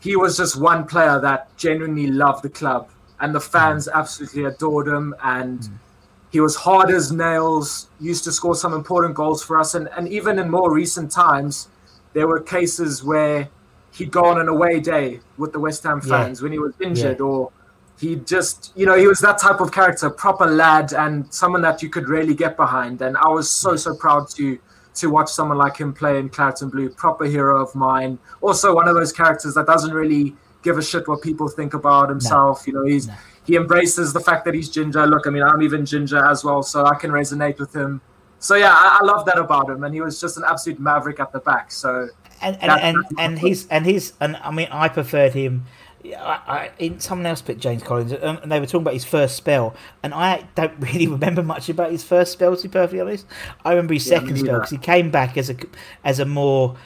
[0.00, 2.88] he was just one player that genuinely loved the club,
[3.20, 5.14] and the fans absolutely adored him.
[5.22, 5.68] And
[6.30, 7.88] he was hard as nails.
[8.00, 11.68] Used to score some important goals for us, and, and even in more recent times,
[12.12, 13.48] there were cases where
[13.92, 16.10] he'd go on an away day with the West Ham Yeah.
[16.24, 17.50] fans when he was injured or
[17.98, 21.82] he just you know he was that type of character proper lad and someone that
[21.82, 24.58] you could really get behind and i was so so proud to
[24.96, 28.18] to watch someone like him play in Claret and Blue, proper hero of mine.
[28.40, 32.08] Also, one of those characters that doesn't really give a shit what people think about
[32.08, 32.66] himself.
[32.66, 33.08] You know, he's
[33.44, 35.06] he embraces the fact that he's ginger.
[35.06, 38.00] Look, I mean, I'm even ginger as well, so I can resonate with him.
[38.38, 41.20] So yeah, I, I love that about him, and he was just an absolute maverick
[41.20, 41.70] at the back.
[41.70, 42.08] So
[42.42, 45.66] and and, and, and he's and he's and I mean I preferred him.
[46.14, 49.04] I, I, in someone else picked James Collins, um, and they were talking about his
[49.04, 52.56] first spell, and I don't really remember much about his first spell.
[52.56, 53.26] To be perfectly honest,
[53.64, 55.56] I remember his Yeah, second spell because he came back as a
[56.04, 56.76] as a more.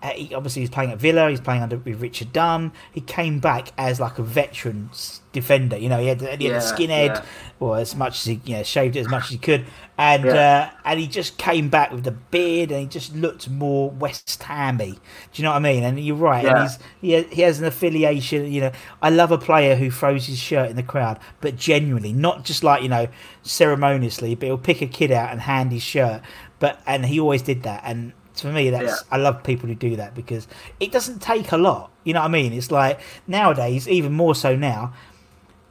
[0.00, 1.28] Uh, he, obviously, he's playing at Villa.
[1.28, 2.70] He's playing under with Richard Dunne.
[2.92, 4.90] He came back as like a veteran
[5.32, 5.76] defender.
[5.76, 7.22] You know, he had, the- he had Yeah, the skinhead, yeah.
[7.58, 9.64] or as much as he you know shaved it as much as he could,
[9.98, 10.70] and Yeah.
[10.74, 14.40] uh, and he just came back with the beard, and he just looked more West
[14.44, 14.92] Hammy.
[14.92, 14.98] Do
[15.34, 15.82] you know what I mean?
[15.82, 16.44] And you're right.
[16.46, 18.52] And he's he has, he has an affiliation.
[18.52, 22.12] You know, I love a player who throws his shirt in the crowd, but genuinely,
[22.12, 23.08] not just like you know
[23.42, 26.22] ceremoniously, but he'll pick a kid out and hand his shirt.
[26.60, 28.12] But and he always did that, and.
[28.40, 28.96] For me, that's Yeah.
[29.10, 30.46] I love people who do that because
[30.80, 31.90] it doesn't take a lot.
[32.04, 32.52] You know what I mean?
[32.52, 34.92] It's like nowadays, even more so now,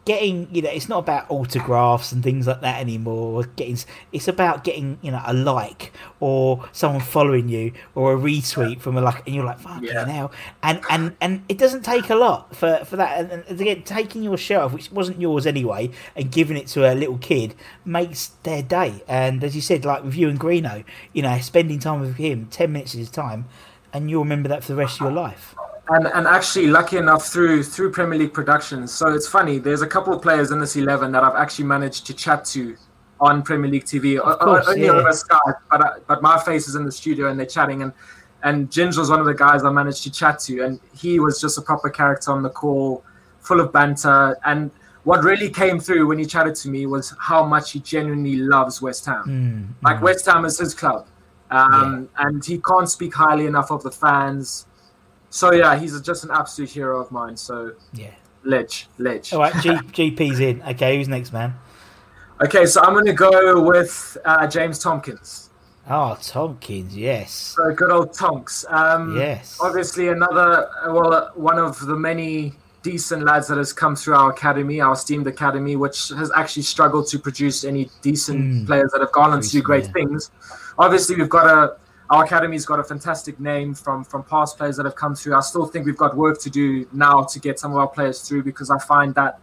[0.08, 3.44] getting you know it's not about autographs and things like that anymore.
[3.58, 3.78] Getting
[4.14, 5.92] it's about getting you know a like
[6.22, 10.06] or someone following you or a retweet from a like and you're like fuck Yeah.
[10.06, 10.32] now
[10.64, 13.20] and and and it doesn't take a lot for for that.
[13.20, 16.90] And, and again taking your shirt off which wasn't yours anyway and giving it to
[16.92, 19.04] a little kid makes their day.
[19.10, 22.48] And as you said like with you and Greeno you know spending time with him
[22.50, 23.46] 10 minutes of his time
[23.92, 25.54] and you'll remember that for the rest of your life
[25.90, 28.92] and and actually lucky enough through through Premier League productions.
[28.92, 29.58] So it's funny.
[29.60, 32.76] There's a couple of players in this eleven that I've actually managed to chat to
[33.20, 34.20] on Premier League TV.
[34.20, 34.92] O- course, only yeah.
[34.92, 37.82] over Skype, but I, but my face is in the studio and they're chatting.
[37.82, 37.94] And
[38.44, 41.42] and Ginge was one of the guys I managed to chat to, and he was
[41.42, 43.04] just a proper character on the call,
[43.40, 44.38] full of banter.
[44.46, 44.72] And
[45.04, 48.82] what really came through when he chatted to me was how much he genuinely loves
[48.82, 49.24] West Ham.
[49.26, 49.68] Mm, mm.
[49.82, 51.08] Like West Ham is his club,
[51.50, 54.68] um, and he can't speak highly enough of the fans.
[55.30, 57.38] So yeah, he's just an absolute hero of mine.
[57.38, 58.12] So yeah
[58.44, 59.34] ledge, ledge.
[59.34, 61.54] all right G, GP's in okay who's next man
[62.40, 65.50] Okay, so I'm gonna go with uh, James Tomkins.
[65.90, 67.32] Oh, Tomkins, yes.
[67.32, 68.64] So good old Tonks.
[68.70, 69.58] Um, Yes.
[69.60, 74.14] Obviously, another uh, well, uh, one of the many decent lads that has come through
[74.14, 79.02] our academy, our esteemed academy, which has actually struggled to produce any decent players that
[79.02, 79.92] have gone on to do great yeah.
[79.94, 80.30] things.
[80.78, 81.78] Obviously, we've got a
[82.10, 85.36] our academy's got a fantastic name from from past players that have come through.
[85.36, 88.22] I still think we've got work to do now to get some of our players
[88.22, 89.40] through because I find that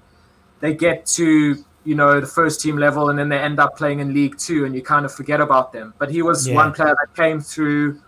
[0.60, 4.00] they get to you know the first team level and then they end up playing
[4.00, 5.92] in League Two and you kind of forget about them.
[5.98, 6.54] But he was Yeah.
[6.54, 8.00] one player that came through,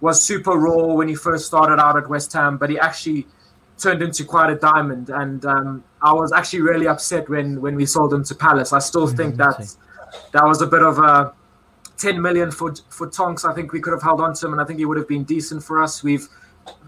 [0.00, 3.28] was super raw when he first started out at West Ham, but he actually
[3.78, 5.10] turned into quite a diamond.
[5.10, 8.72] And um, I was actually really upset when when we sold him to Palace.
[8.72, 9.56] I still think that
[10.32, 11.32] that was a bit of a
[12.00, 13.44] 10 million for for Tonks.
[13.44, 15.08] I think we could have held on to him, and I think he would have
[15.08, 16.02] been decent for us.
[16.02, 16.26] We've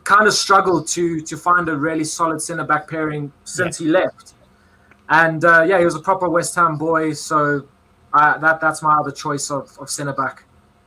[0.05, 4.35] kind of struggled to to find a really solid centre back pairing since he left.
[5.09, 7.13] and uh, yeah, he was a proper West Ham boy.
[7.13, 7.69] So
[8.15, 10.45] uh, that that's my other choice of, of centre back.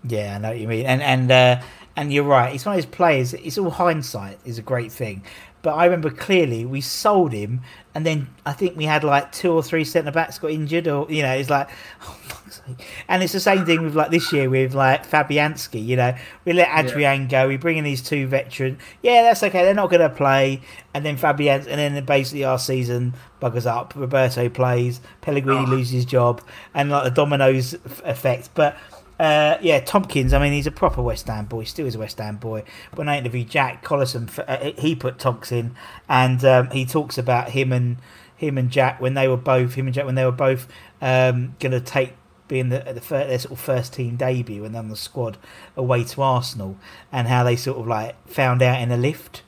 [0.07, 1.61] Yeah, I know what you mean, and and uh,
[1.95, 2.51] and you're right.
[2.51, 3.33] He's one of those players.
[3.33, 5.23] It's all hindsight is a great thing,
[5.61, 7.61] but I remember clearly we sold him,
[7.95, 11.07] and then I think we had like two or three centre backs got injured, or
[11.09, 11.69] you know, it's like,
[12.03, 12.19] oh,
[12.67, 12.87] sake.
[13.07, 15.85] and it's the same thing with like this year with like Fabianski.
[15.85, 17.27] You know, we let Adrian yeah.
[17.27, 18.79] go, we bring in these two veterans.
[19.01, 19.63] Yeah, that's okay.
[19.63, 20.61] They're not going to play,
[20.93, 23.93] and then Fabian, and then basically our season buggers up.
[23.95, 25.69] Roberto plays, Pellegrini oh.
[25.69, 26.41] loses his job,
[26.73, 27.73] and like the dominoes
[28.03, 28.77] effect, but
[29.19, 30.33] uh, yeah, Tomkins.
[30.33, 31.63] I mean, he's a proper West Ham boy.
[31.63, 32.63] Still is a West Ham boy.
[32.95, 35.75] When I interviewed Jack Collison, uh, he put Tonks in,
[36.09, 37.97] and um, he talks about him and
[38.35, 40.67] him and Jack when they were both him and Jack when they were both
[41.01, 42.13] um, going to take
[42.47, 45.37] being the, the first, their sort of first team debut and then the squad
[45.75, 46.77] away to Arsenal,
[47.11, 49.41] and how they sort of like found out in a lift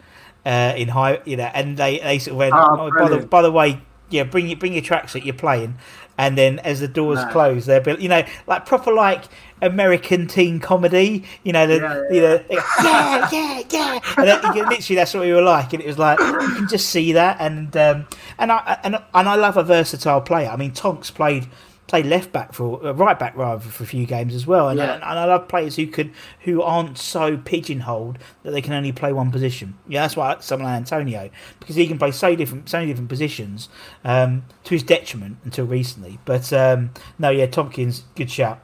[0.45, 3.25] uh, in high, you know, and they they sort of went, oh, oh by the
[3.25, 5.75] by the way, yeah, bring your bring your tracksuit, you're playing,
[6.17, 7.31] and then as the doors no.
[7.31, 9.25] close, they're built, you know like proper like
[9.61, 11.25] American teen comedy.
[11.43, 12.13] You know, the, yeah, yeah.
[12.13, 13.99] you know, yeah, yeah, yeah.
[14.17, 17.11] And literally, that's what we were like, and it was like you can just see
[17.13, 18.07] that, and um,
[18.37, 20.49] and I and and I love a versatile player.
[20.49, 21.47] I mean, Tonks played
[21.87, 24.77] played left back for uh, right back rather for a few games as well, and,
[24.77, 24.95] yeah.
[24.95, 28.91] and, and I love players who could who aren't so pigeonholed that they can only
[28.91, 29.77] play one position.
[29.87, 32.77] Yeah, that's why I like someone like Antonio because he can play so different so
[32.77, 33.69] many different positions
[34.03, 36.19] um, to his detriment until recently.
[36.25, 38.59] But um, no, yeah, Tomkins, good shout.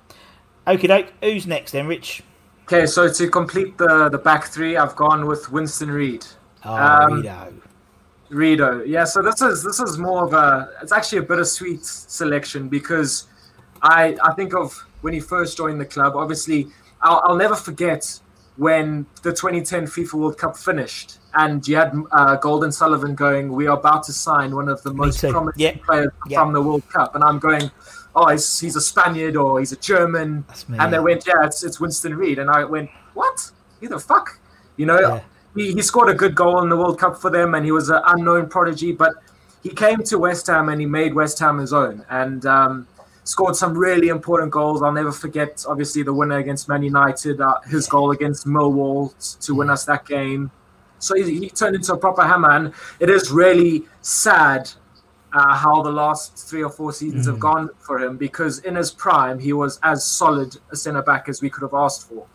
[0.68, 1.14] Okay, doke.
[1.22, 2.24] Who's next then, Rich?
[2.64, 6.26] Okay, so to complete the the back three, I've gone with Winston Reid.
[6.66, 7.54] Oh, um, Rido.
[8.34, 9.06] Rido, yeah.
[9.06, 10.70] So this is this is more of a.
[10.82, 13.28] It's actually a bittersweet selection because
[13.82, 16.16] I I think of when he first joined the club.
[16.16, 16.68] Obviously,
[17.02, 18.20] I'll, I'll never forget
[18.58, 23.52] when the 2010 FIFA World Cup finished and you had uh, Gold and Sullivan going,
[23.52, 25.82] "We are about to sign one of the most promising yep.
[25.82, 26.40] players yep.
[26.40, 27.72] from the World Cup," and I'm going,
[28.16, 30.46] oh, he's, he's a Spaniard or he's a German.
[30.80, 32.40] And they went, yeah, it's, it's Winston Reid.
[32.40, 33.52] And I went, what?
[33.80, 34.40] Who the fuck?
[34.78, 35.22] You know, yeah.
[35.56, 37.90] He, he scored a good goal in the World Cup for them and he was
[37.90, 39.14] an unknown prodigy, but
[39.62, 42.88] he came to West Ham and he made West Ham his own and um,
[43.24, 44.82] scored some really important goals.
[44.82, 49.14] I'll never forget, obviously, the winner against Man United, uh, his goal against Millwall
[49.46, 50.52] to win us that game.
[51.00, 52.52] So he, he turned into a proper hammer.
[52.52, 54.70] And it is really sad
[55.34, 57.32] uh, how the last three or four seasons mm.
[57.32, 61.28] have gone for him because in his prime he was as solid a centre back
[61.28, 62.28] as we could have asked for.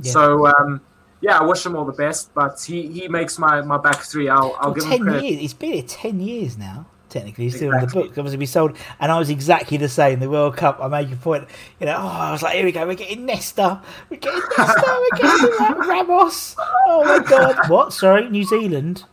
[0.00, 0.12] Yeah.
[0.12, 0.80] So um,
[1.20, 4.28] yeah, I wish him all the best, but he, he makes my, my back three.
[4.28, 5.24] I'll, I'll well, give ten him credit.
[5.24, 5.40] years.
[5.40, 6.86] He's been here ten years now.
[7.08, 8.02] Technically, he's still exactly.
[8.02, 8.18] in the book.
[8.18, 10.20] Obviously, we sold, and I was exactly the same.
[10.20, 11.48] The World Cup, I made a point.
[11.80, 12.86] You know, oh, I was like, here we go.
[12.86, 13.82] We're getting Nesta.
[14.08, 15.06] We're getting Nesta.
[15.12, 16.56] We're getting Ramos.
[16.86, 17.68] Oh my god!
[17.68, 17.92] What?
[17.92, 19.04] Sorry, New Zealand.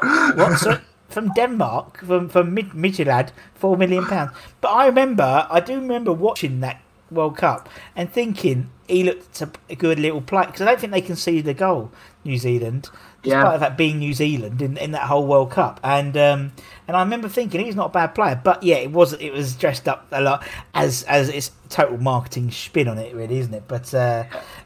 [0.00, 0.58] What?
[0.58, 0.78] Sorry
[1.08, 4.32] from Denmark from from Mid- Midtjylland, four million pounds.
[4.60, 9.74] But I remember, I do remember watching that World Cup and thinking he looked a
[9.76, 11.90] good little play because I don't think they conceded the goal.
[12.26, 12.90] New Zealand,
[13.22, 13.56] despite yeah.
[13.56, 16.52] that being New Zealand in, in that whole World Cup, and um,
[16.86, 19.54] and I remember thinking he's not a bad player, but yeah, it was it was
[19.54, 23.64] dressed up a lot as as it's total marketing spin on it, really, isn't it?
[23.66, 24.24] But uh,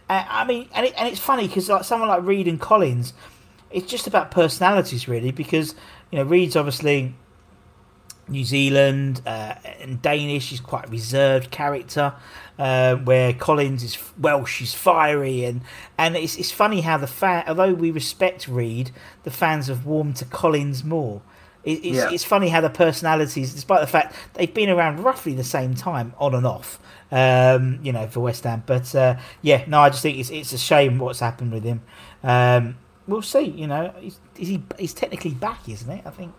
[0.09, 3.12] I mean, and it, and it's funny because like someone like Reid and Collins,
[3.70, 5.74] it's just about personalities, really, because
[6.11, 7.14] you know, Reid's obviously
[8.30, 10.50] New Zealand uh, and Danish.
[10.50, 12.14] He's quite a reserved character.
[12.58, 15.62] Uh, where Collins is Welsh, he's fiery, and
[15.96, 18.90] and it's it's funny how the fan, although we respect Reid,
[19.22, 21.22] the fans have warmed to Collins more.
[21.64, 22.10] It, it's yeah.
[22.10, 26.12] it's funny how the personalities, despite the fact they've been around roughly the same time,
[26.18, 26.78] on and off,
[27.10, 28.62] um, you know, for West Ham.
[28.66, 31.80] But uh, yeah, no, I just think it's it's a shame what's happened with him.
[32.22, 33.44] Um, we'll see.
[33.44, 34.62] You know, he's, is he?
[34.78, 36.02] He's technically back, isn't it?
[36.04, 36.34] I think.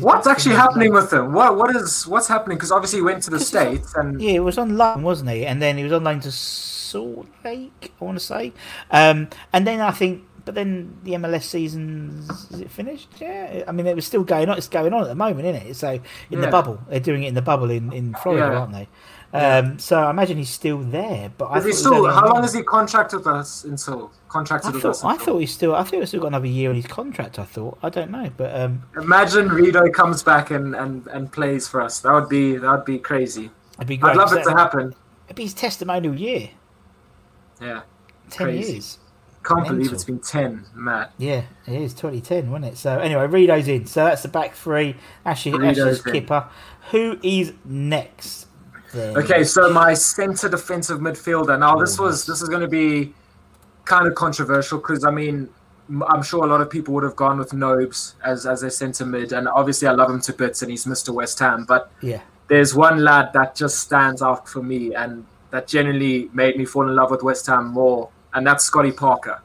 [0.00, 1.32] What's actually happening with him?
[1.32, 2.56] What what is what's happening?
[2.56, 5.46] Because obviously he went to the states and yeah, he was on loan, wasn't he?
[5.46, 8.52] And then he was on loan to Salt Lake, I want to say.
[8.90, 13.08] Um, and then I think, but then the MLS season is it finished?
[13.20, 14.58] Yeah, I mean it was still going on.
[14.58, 15.74] It's going on at the moment, isn't it?
[15.74, 16.40] So in yeah.
[16.40, 18.58] the bubble, they're doing it in the bubble in in Florida, yeah.
[18.58, 18.88] aren't they?
[19.34, 21.32] Um, so I imagine he's still there.
[21.36, 22.08] But I he still?
[22.08, 24.12] How long is he contracted us until?
[24.28, 25.04] Contracted I with thought, us.
[25.04, 25.74] I thought he's still.
[25.74, 27.40] I think he's still got another year on his contract.
[27.40, 27.76] I thought.
[27.82, 32.00] I don't know, but um, imagine Rido comes back and, and, and plays for us.
[32.00, 33.50] That would be that would be crazy.
[33.76, 34.00] It'd be.
[34.00, 34.94] I'd love it to happen.
[35.26, 36.50] It'd be his testimonial year.
[37.60, 37.82] Yeah.
[38.30, 38.72] Ten crazy.
[38.74, 38.98] years.
[39.44, 39.76] Can't Mental.
[39.76, 41.12] believe it's been ten, Matt.
[41.18, 42.78] Yeah, it is 2010, wasn't it?
[42.78, 43.86] So anyway, Rido's in.
[43.86, 44.96] So that's the back three.
[45.24, 46.48] Ashley, Ashley's Kipper.
[46.92, 48.46] Who is next?
[48.94, 51.58] Okay, so my centre defensive midfielder.
[51.58, 53.12] Now this was this is going to be
[53.84, 55.48] kind of controversial because I mean
[56.08, 59.04] I'm sure a lot of people would have gone with Nobes as as their centre
[59.04, 61.12] mid, and obviously I love him to bits, and he's Mr.
[61.12, 61.64] West Ham.
[61.66, 66.56] But yeah, there's one lad that just stands out for me, and that genuinely made
[66.56, 69.40] me fall in love with West Ham more, and that's Scotty Parker.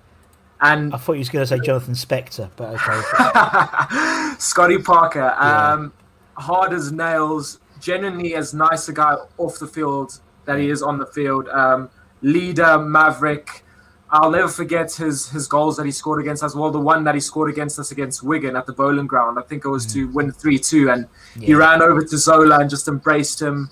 [0.62, 4.36] And I thought you was going to say Jonathan Spector, but okay.
[4.39, 5.93] Scotty Parker, um,
[6.38, 6.43] yeah.
[6.43, 10.97] hard as nails, genuinely as nice a guy off the field that he is on
[10.97, 11.47] the field.
[11.49, 11.89] Um,
[12.21, 13.63] leader, maverick
[14.11, 16.55] I'll never forget his his goals that he scored against us.
[16.55, 19.38] Well, the one that he scored against us against Wigan at the Boleyn Ground.
[19.38, 19.93] I think it was mm.
[19.93, 21.45] to win three two, and yeah.
[21.45, 23.69] he ran over to Zola and just embraced him.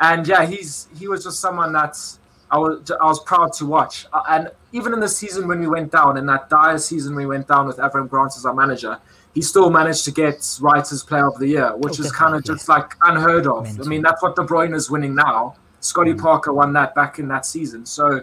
[0.00, 1.98] And yeah, he's he was just someone that
[2.50, 4.06] I was I was proud to watch.
[4.12, 7.26] Uh, and even in the season when we went down, in that dire season we
[7.26, 8.98] went down with Avram Grant as our manager,
[9.38, 12.42] he still managed to get Writers Player of the Year, which oh, is kind of
[12.44, 12.54] yeah.
[12.54, 13.62] just like unheard of.
[13.62, 13.86] Mental.
[13.86, 15.54] I mean, that's what De Bruyne is winning now.
[15.78, 16.20] Scotty mm.
[16.20, 17.86] Parker won that back in that season.
[17.86, 18.22] So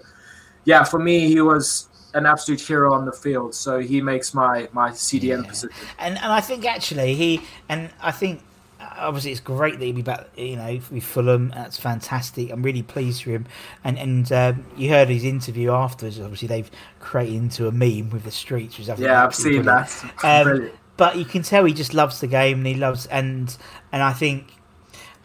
[0.65, 3.55] yeah, for me, he was an absolute hero on the field.
[3.55, 5.49] So he makes my my CDM yeah.
[5.49, 5.87] position.
[5.99, 8.41] And and I think actually he and I think
[8.81, 10.27] obviously it's great that he'll be back.
[10.35, 12.51] You know, with Fulham, that's fantastic.
[12.51, 13.45] I'm really pleased for him.
[13.85, 16.19] And and um, you heard his interview afterwards.
[16.19, 18.77] Obviously, they've created into a meme with the streets.
[18.77, 19.89] Which yeah, I've seen brilliant.
[20.21, 20.45] that.
[20.45, 23.55] Um, but you can tell he just loves the game and he loves and
[23.91, 24.47] and I think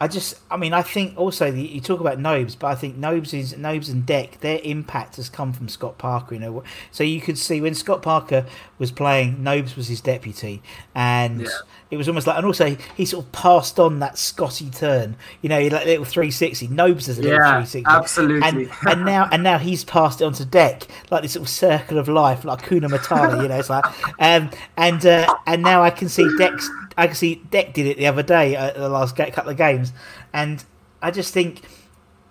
[0.01, 2.97] I just, I mean, I think also the, you talk about Nobes, but I think
[2.97, 4.39] Nobes is Nobes and Deck.
[4.39, 6.33] Their impact has come from Scott Parker.
[6.33, 8.47] You know, so you could see when Scott Parker
[8.79, 10.63] was playing, Nobes was his deputy,
[10.95, 11.47] and yeah.
[11.91, 15.17] it was almost like, and also he sort of passed on that Scotty turn.
[15.43, 16.67] You know, like little three sixty.
[16.67, 18.47] Nobes is a little yeah, three sixty, absolutely.
[18.47, 21.49] And, and, now, and now he's passed it on to Deck, like this sort of
[21.49, 23.39] circle of life, like Kuna Matata.
[23.39, 23.85] You know, it's like,
[24.19, 27.97] um, and uh, and now I can see Deck's I can see Deck did it
[27.97, 29.93] the other day at the last couple of games,
[30.33, 30.63] and
[31.01, 31.61] I just think,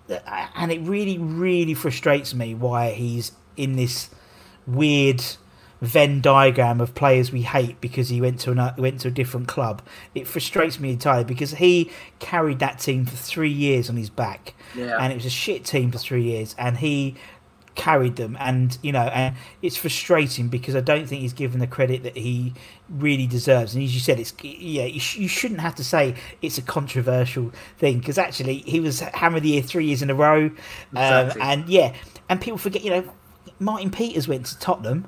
[0.09, 0.19] uh,
[0.55, 4.09] and it really, really frustrates me why he's in this
[4.67, 5.23] weird
[5.81, 9.47] Venn diagram of players we hate because he went to an, went to a different
[9.47, 9.81] club.
[10.13, 11.89] It frustrates me entirely because he
[12.19, 14.97] carried that team for three years on his back, yeah.
[14.99, 17.15] and it was a shit team for three years, and he
[17.73, 21.67] carried them and you know and it's frustrating because i don't think he's given the
[21.67, 22.53] credit that he
[22.91, 26.13] really deserves and as you said it's yeah you, sh- you shouldn't have to say
[26.41, 30.09] it's a controversial thing because actually he was hammer of the year three years in
[30.09, 30.51] a row um,
[30.93, 31.41] exactly.
[31.41, 31.93] and yeah
[32.27, 33.13] and people forget you know
[33.59, 35.07] martin peters went to tottenham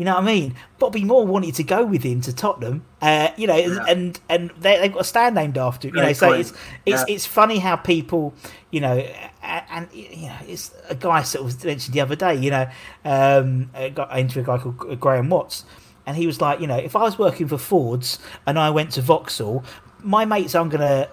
[0.00, 0.54] you know what I mean?
[0.78, 2.86] Bobby Moore wanted to go with him to Tottenham.
[3.02, 3.84] Uh, you know, yeah.
[3.86, 5.96] and and they, have got a stand named after him.
[5.96, 6.54] You know, so it's
[6.86, 7.14] it's yeah.
[7.14, 8.32] it's funny how people,
[8.70, 8.96] you know,
[9.42, 12.34] and, and, you know, it's a guy sort of mentioned the other day.
[12.34, 12.70] You know,
[13.04, 15.66] um, got into a guy called Graham Watts,
[16.06, 18.92] and he was like, you know, if I was working for Fords and I went
[18.92, 19.64] to Vauxhall,
[20.02, 21.08] my mates aren't gonna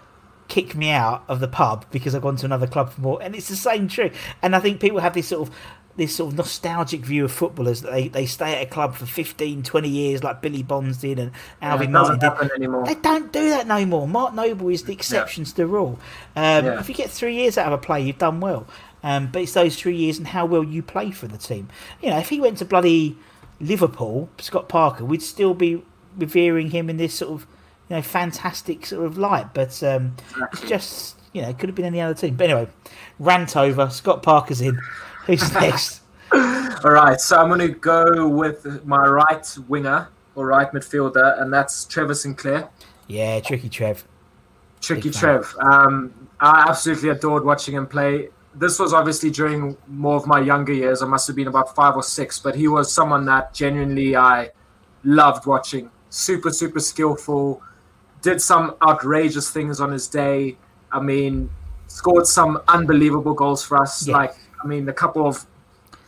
[0.47, 3.21] kick me out of the pub because I've gone to another club for more.
[3.21, 4.11] And it's the same true.
[4.41, 5.55] And I think people have this sort of
[5.97, 9.07] this sort of nostalgic view of footballers that they, they stay at a club for
[9.07, 12.51] 15, 20 years like Billy Bonds did and Alvin yeah, Martin did.
[12.51, 12.85] Anymore.
[12.85, 14.07] They don't do that no more.
[14.07, 15.49] Mark Noble is the exception yeah.
[15.49, 15.99] to the rule.
[16.35, 16.79] Um, yeah.
[16.79, 18.67] If you get three years out of a play, you've done well.
[19.03, 21.67] Um, but it's those three years and how well you play for the team.
[22.01, 23.17] You know, if he went to bloody
[23.59, 25.83] Liverpool, Scott Parker, we'd still be
[26.17, 27.47] revering him in this sort of
[27.89, 29.53] you know fantastic sort of light.
[29.53, 30.15] But um,
[30.51, 32.35] it's just you know, it could have been any other team.
[32.35, 32.67] But anyway,
[33.19, 33.89] rant over.
[33.89, 34.79] Scott Parker's in.
[35.25, 36.01] Who's next?
[36.33, 41.53] All right, so I'm going to go with my right winger or right midfielder, and
[41.53, 42.69] that's Trevor Sinclair.
[43.07, 44.03] Yeah, tricky Trev.
[44.81, 45.55] Tricky Trev.
[45.59, 48.29] Um, I absolutely adored watching him play.
[48.57, 51.01] This was obviously during more of my younger years.
[51.01, 54.49] I must have been about five or six, but he was someone that genuinely I
[55.03, 55.91] loved watching.
[56.09, 57.61] Super, super skillful.
[58.21, 60.57] Did some outrageous things on his day.
[60.91, 61.49] I mean,
[61.87, 64.07] scored some unbelievable goals for us.
[64.07, 64.33] Like
[64.63, 65.45] I mean, a couple of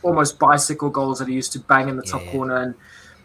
[0.02, 2.32] almost bicycle goals that he used to bang in the top yeah.
[2.32, 2.74] corner, and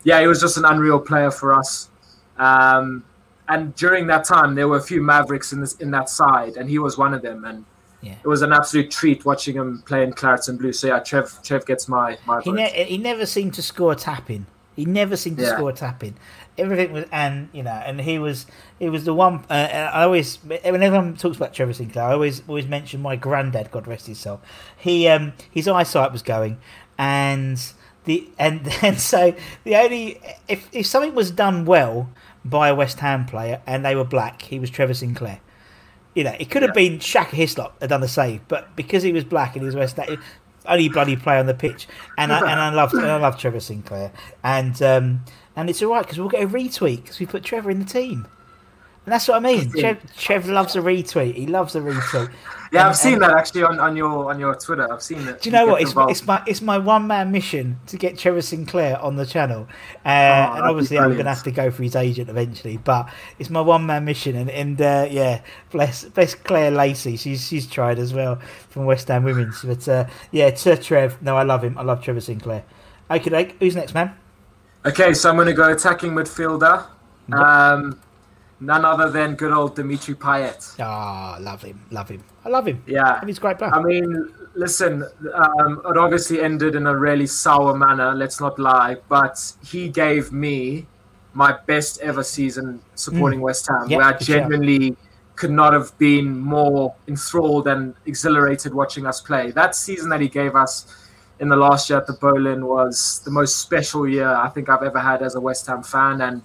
[0.03, 1.89] yeah, he was just an unreal player for us.
[2.37, 3.03] Um,
[3.47, 6.69] and during that time, there were a few Mavericks in this in that side, and
[6.69, 7.45] he was one of them.
[7.45, 7.65] And
[8.05, 8.15] yeah.
[8.23, 10.71] it was an absolute treat watching him play in Clarets and Blue.
[10.73, 12.41] So yeah, Trev Trev gets my my.
[12.41, 14.45] He, ne- he never seemed to score a tap in.
[14.75, 15.55] He never seemed to yeah.
[15.55, 16.15] score a tap in
[16.57, 18.45] everything was, and you know, and he was,
[18.79, 19.45] he was the one.
[19.49, 19.53] Uh,
[19.93, 23.87] I always, whenever everyone talks about Trevor Sinclair, I always, always mention my granddad, God
[23.87, 24.41] rest his soul.
[24.77, 26.57] He, um, his eyesight was going,
[26.97, 27.61] and
[28.05, 32.09] the, and and so the only, if if something was done well
[32.43, 35.39] by a West Ham player and they were black, he was Trevor Sinclair.
[36.15, 36.89] You know, it could have yeah.
[36.89, 39.75] been Shaka Hislop had done the save, but because he was black and he was
[39.75, 40.21] West Ham,
[40.65, 41.87] only bloody play on the pitch,
[42.17, 44.11] and I, and I loved and I love Trevor Sinclair,
[44.43, 47.69] and um, and it's all right because we'll get a retweet because we put Trevor
[47.69, 48.27] in the team.
[49.05, 49.69] And that's what I mean.
[49.71, 51.35] Trev, Trev loves a retweet.
[51.35, 52.31] He loves a retweet.
[52.71, 54.91] Yeah, And- I've seen and- that actually on, on your on your Twitter.
[54.91, 55.41] I've seen that.
[55.41, 55.81] Do you know what?
[55.81, 56.11] It's, involved.
[56.11, 59.67] it's my it's my one man mission to get Trevor Sinclair on the channel,
[60.03, 62.77] uh, that'd and obviously I'm going to have to go for his agent eventually.
[62.77, 67.15] But it's my one man mission, and and uh, yeah, bless bless Claire Lacey.
[67.15, 68.39] She's she's tried as well
[68.69, 69.61] from West Ham Women's.
[69.61, 71.21] But uh, yeah, to Trev.
[71.21, 71.77] No, I love him.
[71.77, 72.63] I love Trevor Sinclair.
[73.11, 74.15] Okay, who's next, man?
[74.83, 76.87] Okay, so I'm going to go attacking midfielder.
[77.31, 77.99] Um,
[78.59, 80.75] none other than good old Dimitri Payet.
[80.79, 82.23] Ah, love him, love him.
[82.43, 82.83] I love him.
[82.87, 83.23] Yeah.
[83.25, 83.73] he's a great player.
[83.73, 85.03] I mean, listen,
[85.33, 90.31] um, it obviously ended in a really sour manner, let's not lie, but he gave
[90.31, 90.87] me
[91.33, 93.89] my best ever season supporting West Ham, Mm.
[93.89, 94.95] Yeah, where I genuinely
[95.35, 99.51] could not have been more enthralled and exhilarated watching us play.
[99.51, 100.85] That season that he gave us
[101.41, 104.83] in the last year at the Boleyn was the most special year I think I've
[104.83, 106.21] ever had as a West Ham fan.
[106.21, 106.41] And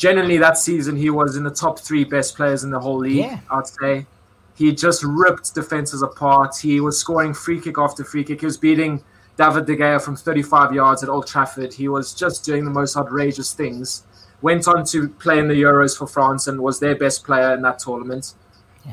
[0.00, 3.16] generally, that season, he was in the top three best players in the whole league,
[3.26, 3.40] Yeah.
[3.50, 4.06] I'd say.
[4.54, 6.56] He just ripped defenses apart.
[6.56, 8.40] He was scoring free kick after free kick.
[8.40, 9.02] He was beating
[9.36, 11.72] David De Gea from 35 yards at Old Trafford.
[11.74, 14.04] He was just doing the most outrageous things.
[14.42, 17.60] Went on to play in the Euros for France and was their best player in
[17.62, 18.34] that tournament.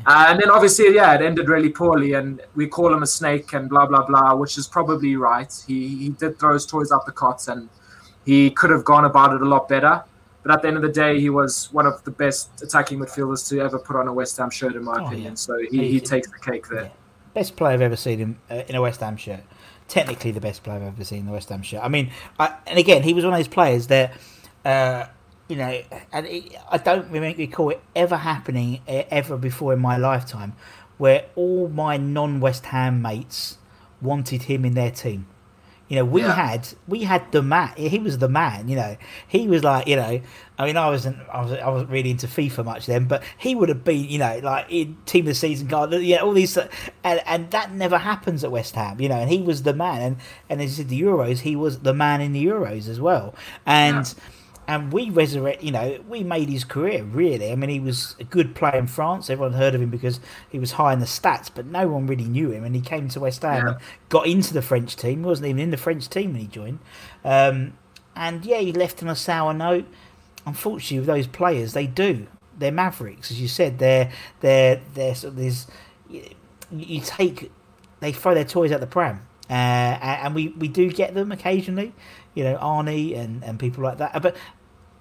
[0.06, 3.54] Uh, and then obviously, yeah, it ended really poorly, and we call him a snake
[3.54, 5.52] and blah blah blah, which is probably right.
[5.66, 7.70] He he did throw his toys out the cots, and
[8.26, 10.04] he could have gone about it a lot better.
[10.48, 13.50] But at the end of the day, he was one of the best attacking midfielders
[13.50, 15.32] to ever put on a West Ham shirt, in my Oh, opinion.
[15.34, 15.36] yeah.
[15.36, 16.84] So he, he takes the cake there.
[16.84, 16.90] Yeah.
[17.34, 19.42] Best player I've ever seen him uh, in a West Ham shirt.
[19.90, 21.84] Technically, the best player I've ever seen in the West Ham shirt.
[21.84, 24.14] I mean, I, and again, he was one of those players that,
[24.64, 25.08] uh,
[25.50, 25.82] you know,
[26.14, 30.54] and it, I don't remember recall it ever happening ever before in my lifetime,
[30.98, 33.58] where all my non-West Ham mates
[34.02, 35.28] wanted him in their team.
[35.90, 36.34] You know, we Yeah.
[36.34, 37.72] had we had the man.
[37.78, 38.68] He was the man.
[38.68, 40.20] You know, he was like you know.
[40.60, 43.56] I mean, I wasn't I was I wasn't really into FIFA much then, but he
[43.56, 45.92] would have been you know like in team of the season card.
[45.94, 49.00] Yeah, all these and and that never happens at West Ham.
[49.00, 50.02] You know, and he was the man.
[50.02, 50.18] And
[50.50, 53.34] and as you said, the Euros, he was the man in the Euros as well.
[53.66, 54.14] And.
[54.68, 57.52] And we resurrect, you know, we made his career really.
[57.52, 59.30] I mean, he was a good player in France.
[59.30, 62.26] Everyone heard of him because he was high in the stats, but no one really
[62.26, 62.66] knew him.
[62.66, 63.72] And he came to West Ham Yeah.
[63.74, 65.20] and got into the French team.
[65.22, 66.80] He wasn't even in the French team when he joined.
[67.24, 67.78] Um,
[68.14, 69.86] and yeah, he left on a sour note.
[70.46, 72.28] Unfortunately, with those players, they do.
[72.58, 73.80] They're mavericks, as you said.
[73.80, 74.12] They're
[74.42, 75.68] they're they're sort of this.
[76.10, 76.24] You,
[76.72, 77.52] you take,
[78.00, 81.32] they throw their toys at the pram, uh, and and we we do get them
[81.32, 81.94] occasionally.
[82.34, 84.22] You know, Arnie and and people like that.
[84.22, 84.36] But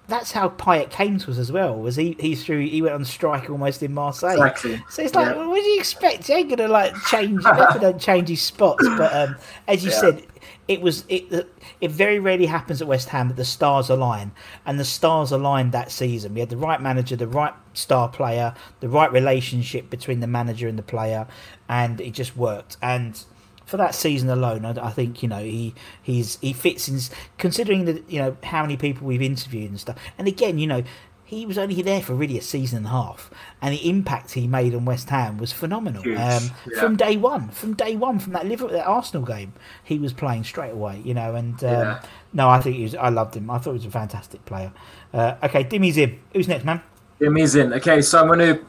[0.07, 1.75] that's how Payet came to us as well.
[1.75, 2.15] Was he?
[2.19, 2.65] He threw.
[2.65, 4.41] He went on strike almost in Marseille.
[4.41, 4.81] Exactly.
[4.89, 5.35] So it's like, Yeah.
[5.35, 6.27] well, what do you expect?
[6.27, 7.43] He ain't gonna like change.
[7.73, 8.87] He don't change his spots.
[8.97, 9.35] But um,
[9.67, 9.99] as you Yeah.
[9.99, 10.23] said,
[10.67, 11.49] it was it.
[11.81, 14.31] It very rarely happens at West Ham that the stars align,
[14.65, 16.33] and the stars aligned that season.
[16.33, 20.67] We had the right manager, the right star player, the right relationship between the manager
[20.67, 21.27] and the player,
[21.69, 22.77] and it just worked.
[22.81, 23.23] And
[23.67, 26.99] for that season alone, I, I think you know he he's he fits in.
[27.37, 30.83] Considering the you know how many people we've interviewed and stuff, and again, you know.
[31.29, 33.29] He was only there for really a season and a half,
[33.61, 36.01] and the impact he made on West Ham was phenomenal.
[36.01, 36.79] Um, yeah.
[36.79, 39.51] From day one, from day one, from that Liverpool, that Arsenal game,
[39.83, 41.01] he was playing straight away.
[41.03, 42.01] You know, and um, Yeah.
[42.31, 42.95] no, I think he was.
[42.95, 43.49] I loved him.
[43.49, 44.71] I thought he was a fantastic player.
[45.13, 46.17] Uh, okay, Dimmy's in.
[46.31, 46.81] Who's next, man?
[47.19, 47.73] Me's in.
[47.73, 48.65] Okay, so I'm going to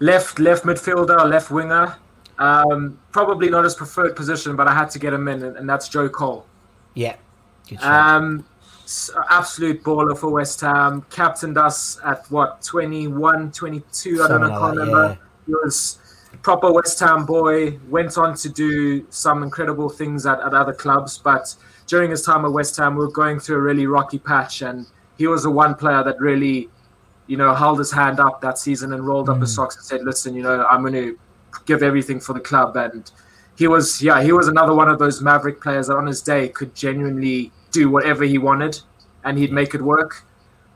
[0.00, 1.96] left left midfielder, left winger.
[2.42, 5.68] Um, probably not his preferred position, but I had to get him in, and, and
[5.68, 6.44] that's Joe Cole.
[6.94, 7.16] Yeah.
[7.80, 8.44] Um,
[9.30, 11.06] absolute baller for West Ham.
[11.08, 14.22] Captained us at what 21, 22.
[14.22, 15.08] I don't know, like that, remember.
[15.08, 15.26] yeah.
[15.46, 15.98] He was
[16.42, 17.78] proper West Ham boy.
[17.88, 21.54] Went on to do some incredible things at, at other clubs, but
[21.86, 24.86] during his time at West Ham, we were going through a really rocky patch, and
[25.16, 26.68] he was the one player that really,
[27.28, 30.02] you know, held his hand up that season and rolled up his socks and said,
[30.02, 31.18] "Listen, you know, I'm going to
[31.66, 33.10] give everything for the club." And
[33.56, 36.48] he was, yeah, he was another one of those maverick players that on his day
[36.48, 38.80] could genuinely do whatever he wanted,
[39.24, 40.24] and he'd make it work.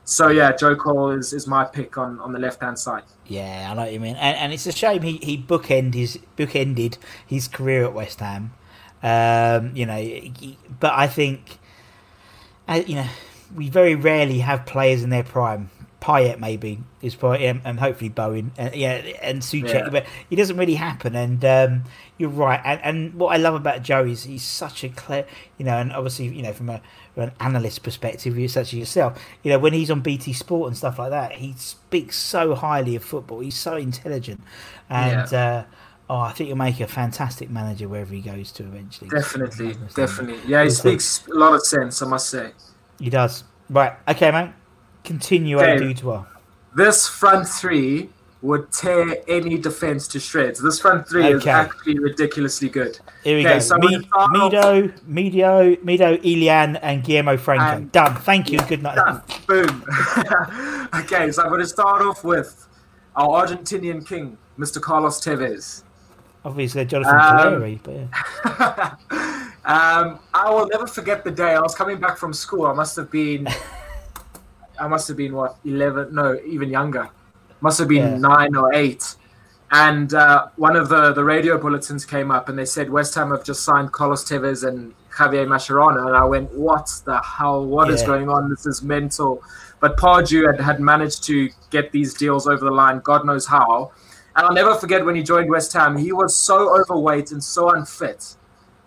[0.05, 3.03] So yeah, Joe Cole is, is my pick on, on the left hand side.
[3.25, 6.17] Yeah, I know what you mean, and, and it's a shame he he bookend his
[6.37, 8.53] bookended his career at West Ham.
[9.03, 10.01] Um, you know,
[10.79, 11.59] but I think,
[12.67, 13.07] uh, you know,
[13.53, 15.69] we very rarely have players in their prime.
[16.01, 19.89] Payet maybe is probably, and, and hopefully Bowen, and yeah, and Soucek, Yeah.
[19.89, 21.15] but it doesn't really happen.
[21.15, 21.83] And um,
[22.17, 22.61] you're right.
[22.63, 25.25] And, and what I love about Joe is he's such a clear,
[25.57, 26.81] you know, and obviously, you know, from a
[27.15, 30.67] from an analyst perspective, you're such as yourself, you know, when he's on BT Sport
[30.67, 33.39] and stuff like that, he speaks so highly of football.
[33.39, 34.41] He's so intelligent,
[34.89, 35.63] and uh,
[36.11, 39.09] oh, I think he'll make a fantastic manager wherever he goes to eventually.
[39.09, 40.39] Definitely, definitely.
[40.47, 42.51] Yeah, he speaks a lot of sense, I must say.
[42.99, 43.43] He does.
[43.69, 43.93] Right.
[44.07, 44.53] Okay, man.
[45.07, 45.75] Continue Okay.
[45.75, 45.93] okay.
[45.93, 46.25] Dutois.
[46.75, 48.09] this front three
[48.43, 50.61] would tear any defense to shreds.
[50.61, 52.99] This front three is actually ridiculously good.
[53.23, 53.59] Here we Okay, go.
[53.59, 57.77] so I'm Me- gonna start off- Mido, Mido, Mido, Ilan, and Guillermo Franco.
[57.77, 58.15] And- Done.
[58.17, 58.59] Thank you.
[58.67, 58.95] Good night.
[58.95, 59.21] Done.
[59.47, 59.83] Boom.
[61.01, 62.67] okay, so I'm going to start off with
[63.15, 64.79] our Argentinian king, Mr.
[64.79, 65.83] Carlos Tevez.
[66.45, 68.95] Obviously, Jonathan Um, Calleri, but yeah.
[69.67, 72.67] Um, I will never forget the day I was coming back from school.
[72.67, 73.45] I must have been,
[74.79, 76.13] I must have been what eleven?
[76.13, 77.09] No, even younger.
[77.61, 78.17] Must have been Yeah.
[78.17, 79.15] nine or eight.
[79.71, 83.31] And uh, one of the, the radio bulletins came up, and they said West Ham
[83.31, 86.07] have just signed Carlos Tevez and Javier Mascherano.
[86.07, 87.65] And I went, "What the hell?
[87.65, 88.07] What is Yeah.
[88.07, 88.49] going on?
[88.49, 89.43] This is mental."
[89.79, 92.99] But Pardew had, had managed to get these deals over the line.
[93.01, 93.91] God knows how.
[94.35, 95.97] And I'll never forget when he joined West Ham.
[95.97, 98.35] He was so overweight and so unfit.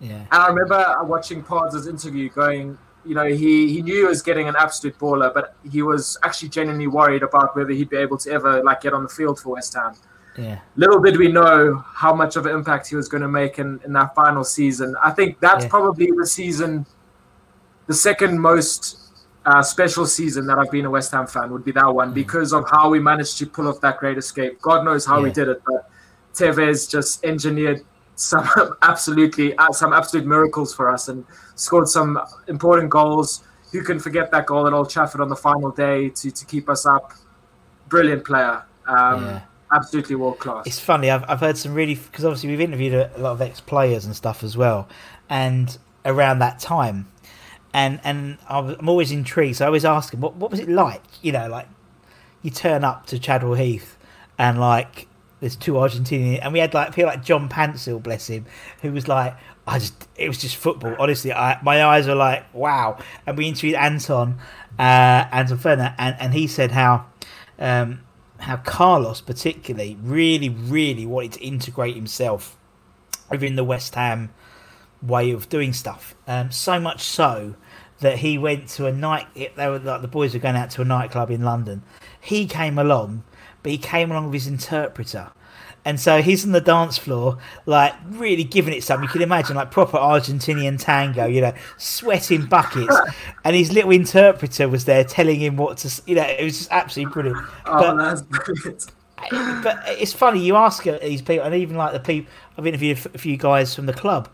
[0.00, 0.14] Yeah.
[0.32, 4.48] And I remember watching Pards' interview going, you know, he, he knew he was getting
[4.48, 8.30] an absolute baller, but he was actually genuinely worried about whether he'd be able to
[8.30, 9.94] ever like get on the field for West Ham.
[10.36, 10.60] Yeah.
[10.76, 13.80] Little did we know how much of an impact he was going to make in,
[13.84, 14.94] in that final season.
[15.02, 15.70] I think that's Yeah.
[15.70, 16.86] probably the season,
[17.86, 18.96] the second most
[19.46, 22.52] uh, special season that I've been a West Ham fan would be that one because
[22.52, 24.60] of how we managed to pull off that great escape.
[24.60, 25.90] God knows how we did it, but
[26.34, 27.82] Tevez just engineered
[28.14, 28.46] some
[28.82, 31.24] absolutely uh, some absolute miracles for us and
[31.60, 33.44] scored some important goals.
[33.72, 36.68] Who can forget that goal at Old Trafford on the final day to, to keep
[36.68, 37.12] us up?
[37.88, 38.64] Brilliant player.
[38.86, 39.40] Um, Yeah.
[39.72, 40.66] Absolutely world class.
[40.66, 41.10] It's funny.
[41.10, 44.16] I've, I've heard some really because obviously we've interviewed a, lot of ex players and
[44.16, 44.88] stuff as well,
[45.28, 47.06] and around that time,
[47.72, 49.58] and and I'm always intrigued.
[49.58, 51.04] So I always ask them, what what was it like?
[51.22, 51.68] You know, like
[52.42, 53.96] you turn up to Chadwell Heath,
[54.38, 55.06] and like
[55.38, 58.46] there's two Argentinian, and we had like people like John Pantsil, bless him,
[58.82, 59.36] who was like.
[59.70, 60.96] I just, it was just football.
[60.98, 62.98] Honestly, I, my eyes were like, wow.
[63.24, 64.38] And we interviewed Anton,
[64.78, 64.82] uh,
[65.30, 67.06] Anton Ferner, and, and he said how,
[67.56, 68.00] um,
[68.40, 72.56] how Carlos particularly really, really wanted to integrate himself
[73.30, 74.30] within the West Ham
[75.00, 76.16] way of doing stuff.
[76.26, 77.54] Um, so much so
[78.00, 79.28] that he went to a night.
[79.34, 81.84] They were like the boys were going out to a nightclub in London.
[82.20, 83.22] He came along,
[83.62, 85.30] but he came along with his interpreter.
[85.84, 89.02] And so he's on the dance floor, like really giving it some.
[89.02, 92.94] You can imagine, like proper Argentinian tango, you know, sweating buckets.
[93.44, 96.70] and his little interpreter was there telling him what to, you know, it was just
[96.70, 97.38] absolutely brilliant.
[97.66, 98.92] oh, But- that's brilliant.
[99.62, 103.18] but it's funny you ask these people, and even like the people I've interviewed a
[103.18, 104.28] few guys from the club,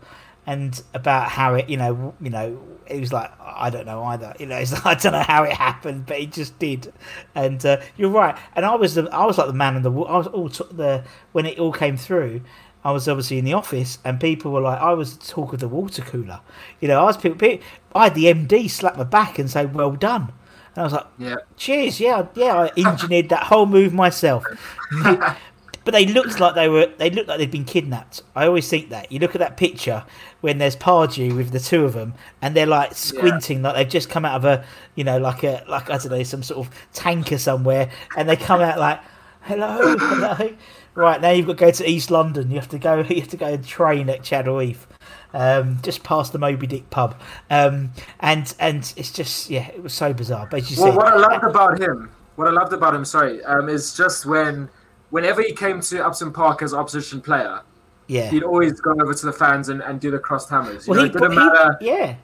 [0.45, 4.33] and about how it, you know, you know, it was like I don't know either.
[4.39, 6.93] You know, like, I don't know how it happened, but it just did.
[7.35, 8.37] And uh, you're right.
[8.55, 11.03] And I was the, I was like the man in the, I was all the
[11.31, 12.41] when it all came through.
[12.83, 15.59] I was obviously in the office, and people were like, I was the talk of
[15.59, 16.39] the water cooler.
[16.79, 19.65] You know, I was people, people I had the MD slap my back and say,
[19.65, 20.31] "Well done."
[20.77, 21.35] And I was like, Yeah.
[21.57, 22.69] Cheers, yeah, yeah.
[22.69, 24.45] I engineered that whole move myself.
[25.87, 26.87] but they looked like they were.
[26.97, 28.21] They looked like they'd been kidnapped.
[28.35, 29.09] I always think that.
[29.09, 30.03] You look at that picture
[30.41, 34.09] when there's Pardew with the two of them, and they're like squinting, like they've just
[34.09, 34.65] come out of a,
[34.95, 38.35] you know, like a, like I don't know, some sort of tanker somewhere, and they
[38.35, 38.99] come out like,
[39.43, 40.57] hello, hello.
[40.93, 42.51] Right now you've got to go to East London.
[42.51, 43.05] You have to go.
[43.09, 44.87] You have to go and train at Heath
[45.33, 47.15] um, just past the Moby Dick pub,
[47.49, 50.49] um, and and it's just yeah, it was so bizarre.
[50.51, 53.05] But as you Well, said, what I loved about him, what I loved about him,
[53.05, 54.69] sorry, um, is just when,
[55.09, 57.61] whenever he came to Upton Park as opposition player,
[58.07, 60.87] yeah, he'd always go over to the fans and, and do the crossed hammers.
[60.87, 61.77] You well, know, he, it didn't he- matter.
[61.81, 62.15] yeah,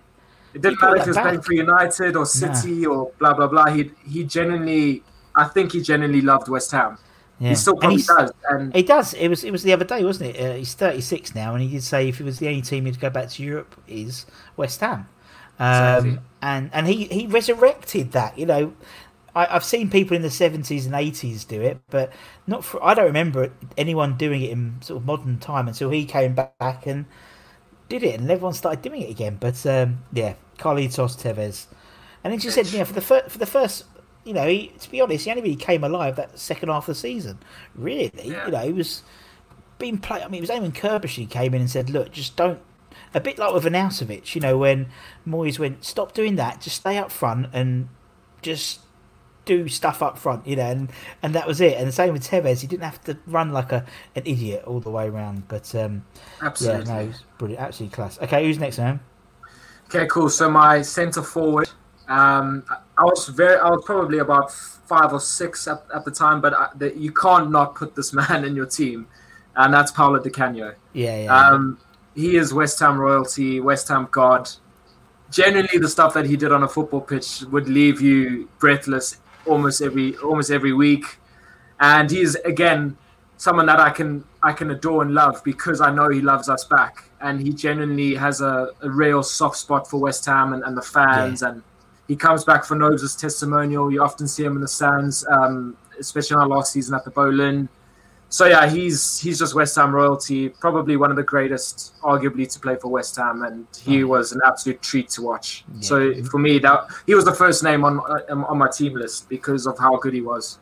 [0.53, 3.47] It didn't matter if he was that playing for United or City or blah blah
[3.47, 3.65] blah.
[3.67, 5.03] He he genuinely,
[5.35, 6.97] I think he genuinely loved West Ham.
[7.39, 7.49] yeah.
[7.49, 8.31] He still probably does.
[8.49, 9.13] And He does.
[9.15, 10.39] It was it was the other day, wasn't it?
[10.41, 12.99] Uh, he's 36 now, and he did say if it was the only team he'd
[12.99, 14.25] go back to Europe is
[14.55, 15.07] West Ham.
[15.59, 16.19] Um.
[16.41, 18.37] And and he, he resurrected that.
[18.37, 18.73] You know,
[19.35, 22.11] I, I've seen people in the 70s and 80s do it, but
[22.47, 22.83] not for.
[22.83, 26.85] I don't remember anyone doing it in sort of modern time until he came back
[26.85, 27.05] and
[27.89, 29.37] did it, and everyone started doing it again.
[29.39, 31.67] But um, yeah, Carlitos Tevez,
[32.23, 33.85] and then she said, yeah, for the fir- for the first,
[34.23, 36.95] you know, he, to be honest, he only really came alive that second half of
[36.95, 37.39] the season.
[37.75, 38.45] Really, Yeah.
[38.45, 39.03] you know, he was
[39.77, 40.23] being played.
[40.23, 42.59] I mean, it was Eamon Curbishley came in and said, look, just don't.
[43.15, 44.87] A bit like with Arnautovic, you know, when
[45.27, 47.89] Moyes went, stop doing that, just stay up front and
[48.41, 48.79] just
[49.45, 50.91] do stuff up front, you know, and,
[51.21, 51.77] and that was it.
[51.77, 53.85] And the same with Tevez, he didn't have to run like a
[54.15, 55.47] an idiot all the way around.
[55.47, 56.05] But um,
[56.41, 56.85] yeah, absolutely.
[56.85, 58.19] no, it was brilliant, absolutely class.
[58.21, 58.99] Okay, who's next, man?
[59.85, 60.29] Okay, cool.
[60.29, 61.69] So my centre forward,
[62.07, 62.63] um,
[62.97, 66.53] I was very, I was probably about five or six at, at the time, but
[66.53, 69.07] I, the, you can't not put this man in your team,
[69.55, 70.75] and that's Paolo Di Canio.
[70.93, 71.35] Yeah, yeah.
[71.35, 71.79] Um,
[72.15, 74.49] he is West Ham royalty, West Ham god.
[75.31, 79.81] Generally, the stuff that he did on a football pitch would leave you breathless almost
[79.81, 81.05] every almost every week.
[81.79, 82.97] and he's again
[83.37, 86.63] someone that I can I can adore and love because I know he loves us
[86.65, 90.77] back, and he genuinely has a, a real soft spot for West Ham and, and
[90.77, 91.49] the fans, yeah.
[91.49, 91.63] and
[92.07, 93.91] he comes back for Nobes' testimonial.
[93.91, 97.11] You often see him in the stands, um, especially in our last season at the
[97.11, 97.69] Boleyn.
[98.33, 100.49] So yeah, he's he's just West Ham royalty.
[100.49, 104.07] Probably one of the greatest, arguably, to play for West Ham, and he mm.
[104.07, 105.63] was an absolute treat to watch.
[105.75, 105.81] Yeah.
[105.81, 109.67] So for me, that he was the first name on on my team list because
[109.67, 110.57] of how good he was.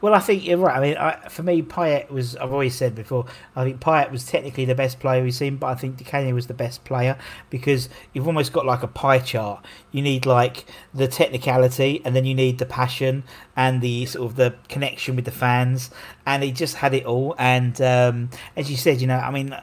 [0.00, 0.76] Well, I think you're right.
[0.76, 4.24] I mean, I, for me, Payet was, I've always said before, I think Payet was
[4.24, 7.18] technically the best player we've seen, but I think Di Canio was the best player
[7.50, 9.64] because you've almost got like a pie chart.
[9.92, 13.24] You need like the technicality and then you need the passion
[13.56, 15.90] and the sort of the connection with the fans.
[16.24, 17.34] And he just had it all.
[17.38, 19.54] And um, as you said, you know, I mean,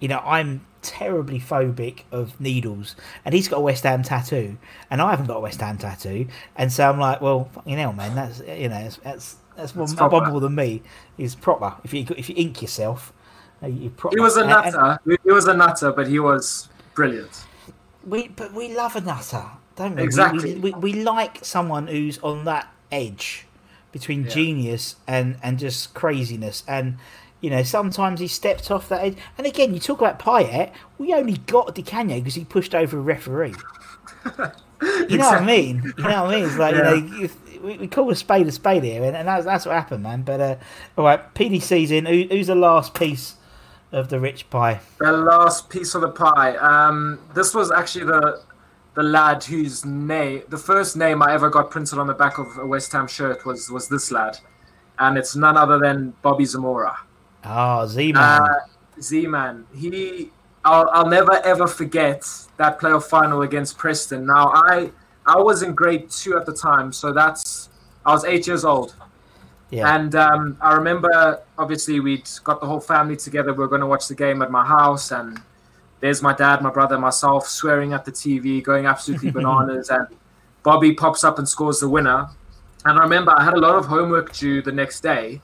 [0.00, 4.56] you know, I'm terribly phobic of needles, and he's got a West Ham tattoo,
[4.88, 7.92] and I haven't got a West Ham tattoo, and so I'm like, well, you know,
[7.92, 10.82] man, that's you know, that's, that's that's more, more than me.
[11.18, 11.74] Is proper.
[11.84, 13.12] If you if you ink yourself,
[13.62, 14.16] uh, you proper.
[14.16, 14.98] He was a nutter.
[15.04, 17.44] And, he was a nutter, but he was brilliant.
[18.06, 19.44] We but we love a nutter,
[19.74, 20.02] don't we?
[20.02, 20.54] Exactly.
[20.54, 23.46] We, we, we, we like someone who's on that edge
[23.92, 24.30] between yeah.
[24.30, 26.98] genius and and just craziness and.
[27.42, 29.18] You know, sometimes he stepped off that edge.
[29.36, 30.72] And again, you talk about Payet.
[30.96, 33.54] We only got Di Canio because he pushed over a referee.
[34.82, 35.82] You know what I mean?
[35.96, 36.44] You know what I mean?
[36.44, 36.94] It's like yeah.
[36.94, 37.28] you know,
[37.58, 40.22] we, we call a spade a spade here, and, and that's that's what happened, man.
[40.22, 40.56] But uh,
[40.96, 42.06] all right, PDC's in.
[42.06, 43.36] Who, who's the last piece
[43.92, 44.80] of the rich pie?
[44.98, 46.56] The last piece of the pie.
[46.56, 48.42] Um, this was actually the
[48.94, 52.56] the lad whose name, the first name I ever got printed on the back of
[52.58, 54.38] a West Ham shirt was was this lad,
[54.98, 56.98] and it's none other than Bobby Zamora.
[57.44, 58.42] Oh, Z man.
[58.42, 58.54] Uh,
[59.00, 59.66] Z man.
[59.74, 60.32] He,
[60.64, 62.26] I'll, I'll never ever forget
[62.56, 64.26] that playoff final against Preston.
[64.26, 64.90] Now I
[65.26, 67.68] I was in grade two at the time, so that's
[68.04, 68.94] I was eight years old.
[69.70, 69.96] Yeah.
[69.96, 73.52] And um, I remember, obviously, we'd got the whole family together.
[73.52, 75.40] We were going to watch the game at my house, and
[76.00, 79.90] there's my dad, my brother, myself swearing at the TV, going absolutely bananas.
[79.90, 80.06] and
[80.62, 82.28] Bobby pops up and scores the winner.
[82.84, 85.40] And I remember I had a lot of homework due the next day,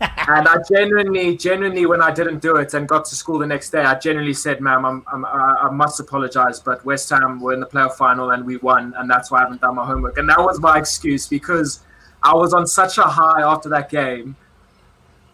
[0.00, 3.70] and I genuinely, genuinely, when I didn't do it and got to school the next
[3.70, 7.60] day, I genuinely said, "Ma'am, I'm, I'm, i must apologize, but West Ham were in
[7.60, 10.28] the playoff final and we won, and that's why I haven't done my homework." And
[10.28, 11.80] that was my excuse because
[12.22, 14.36] I was on such a high after that game.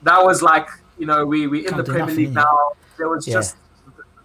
[0.03, 2.73] That was like, you know, we we in the Premier League now.
[2.99, 3.35] There was yeah.
[3.35, 3.57] just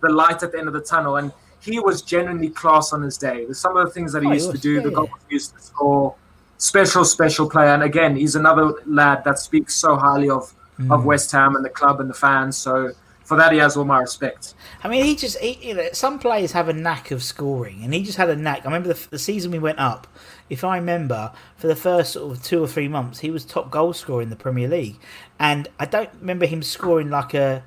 [0.02, 3.18] the light at the end of the tunnel, and he was genuinely class on his
[3.18, 3.46] day.
[3.46, 5.34] There's some of the things that he oh, used to do, yeah, the goals he
[5.34, 6.16] used to score
[6.58, 7.74] special, special player.
[7.74, 10.92] And again, he's another lad that speaks so highly of mm.
[10.94, 12.58] of West Ham and the club and the fans.
[12.58, 12.92] So
[13.24, 14.54] for that, he has all my respect.
[14.84, 17.94] I mean, he just he, you know, some players have a knack of scoring, and
[17.94, 18.62] he just had a knack.
[18.62, 20.08] I remember the, the, season we went up.
[20.50, 23.70] If I remember, for the first sort of two or three months, he was top
[23.70, 24.98] goal scorer in the Premier League,
[25.40, 27.64] and I don't remember him scoring like a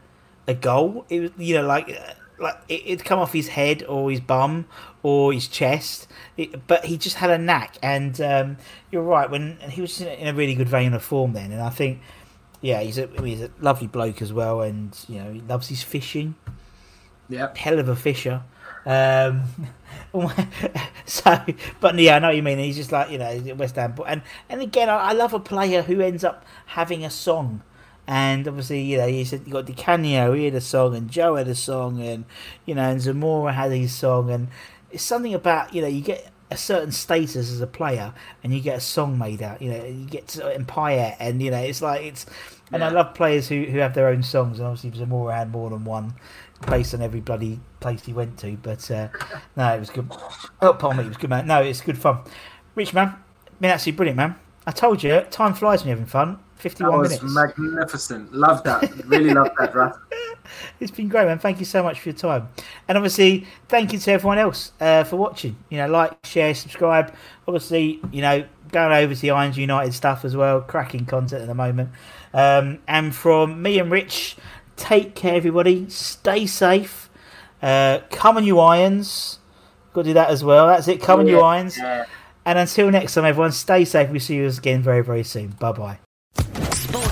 [0.49, 1.05] a goal.
[1.11, 1.95] It was you know like
[2.41, 4.67] like it, would come off his head or his bum
[5.03, 7.77] or his chest, it, but he just had a knack.
[7.83, 8.57] And um,
[8.91, 11.71] you're right when he was in a really good vein of form then, and I
[11.71, 12.01] think
[12.61, 15.83] yeah, he's a he's a lovely bloke as well, and you know he loves his
[15.83, 16.35] fishing.
[17.29, 18.43] Yeah, hell of a fisher.
[18.85, 19.45] Um,
[21.07, 21.45] so,
[21.81, 22.59] but yeah, I know what you mean.
[22.59, 25.83] He's just like you know West Ham, and and again, I, I love a player
[25.83, 27.63] who ends up having a song
[28.07, 31.11] and obviously, you know, you said you got Di Canio, he had a song, and
[31.11, 32.25] Joe had a song, and
[32.67, 34.49] you know, and Zamora had his song, and
[34.91, 38.61] it's something about you know, you get a certain status as a player, and you
[38.61, 39.63] get a song made out.
[39.63, 42.27] You know, you get to Empire, and you know, it's like it's.
[42.73, 42.89] And yeah.
[42.89, 45.85] I love players who, who have their own songs, and obviously Zamora had more than
[45.85, 46.15] one,
[46.69, 48.57] based on every bloody place he went to.
[48.63, 49.09] But uh,
[49.57, 50.09] no, it was good.
[50.63, 51.49] Oh, pardon me, it was good, man.
[51.49, 52.19] No, it's good fun.
[52.77, 53.17] Rich man,
[53.61, 54.37] been absolutely brilliant, man.
[54.67, 56.39] I told you, time flies when you're having fun.
[56.61, 57.35] 51 that was minutes.
[57.35, 58.33] magnificent.
[58.33, 58.91] Love that.
[59.07, 59.97] Really love that, Russ.
[60.81, 61.39] It's been great, man.
[61.39, 62.49] Thank you so much for your time.
[62.89, 65.57] And obviously, thank you to everyone else uh, for watching.
[65.69, 67.15] You know, like, share, subscribe.
[67.47, 70.61] Obviously, you know, going over to the Irons United stuff as well.
[70.61, 71.91] Cracking content at the moment.
[72.35, 74.37] Um, and from me and Rich,
[74.77, 75.89] take care, everybody.
[75.89, 77.11] Stay safe.
[77.63, 79.39] Uh, come on, you Irons.
[79.93, 80.67] Got to do that as well.
[80.67, 81.01] That's it.
[81.01, 81.79] Come on, you Irons.
[81.79, 84.11] And until next time, everyone, stay safe.
[84.11, 85.49] We'll see you again very, very soon.
[85.51, 86.10] Bye bye.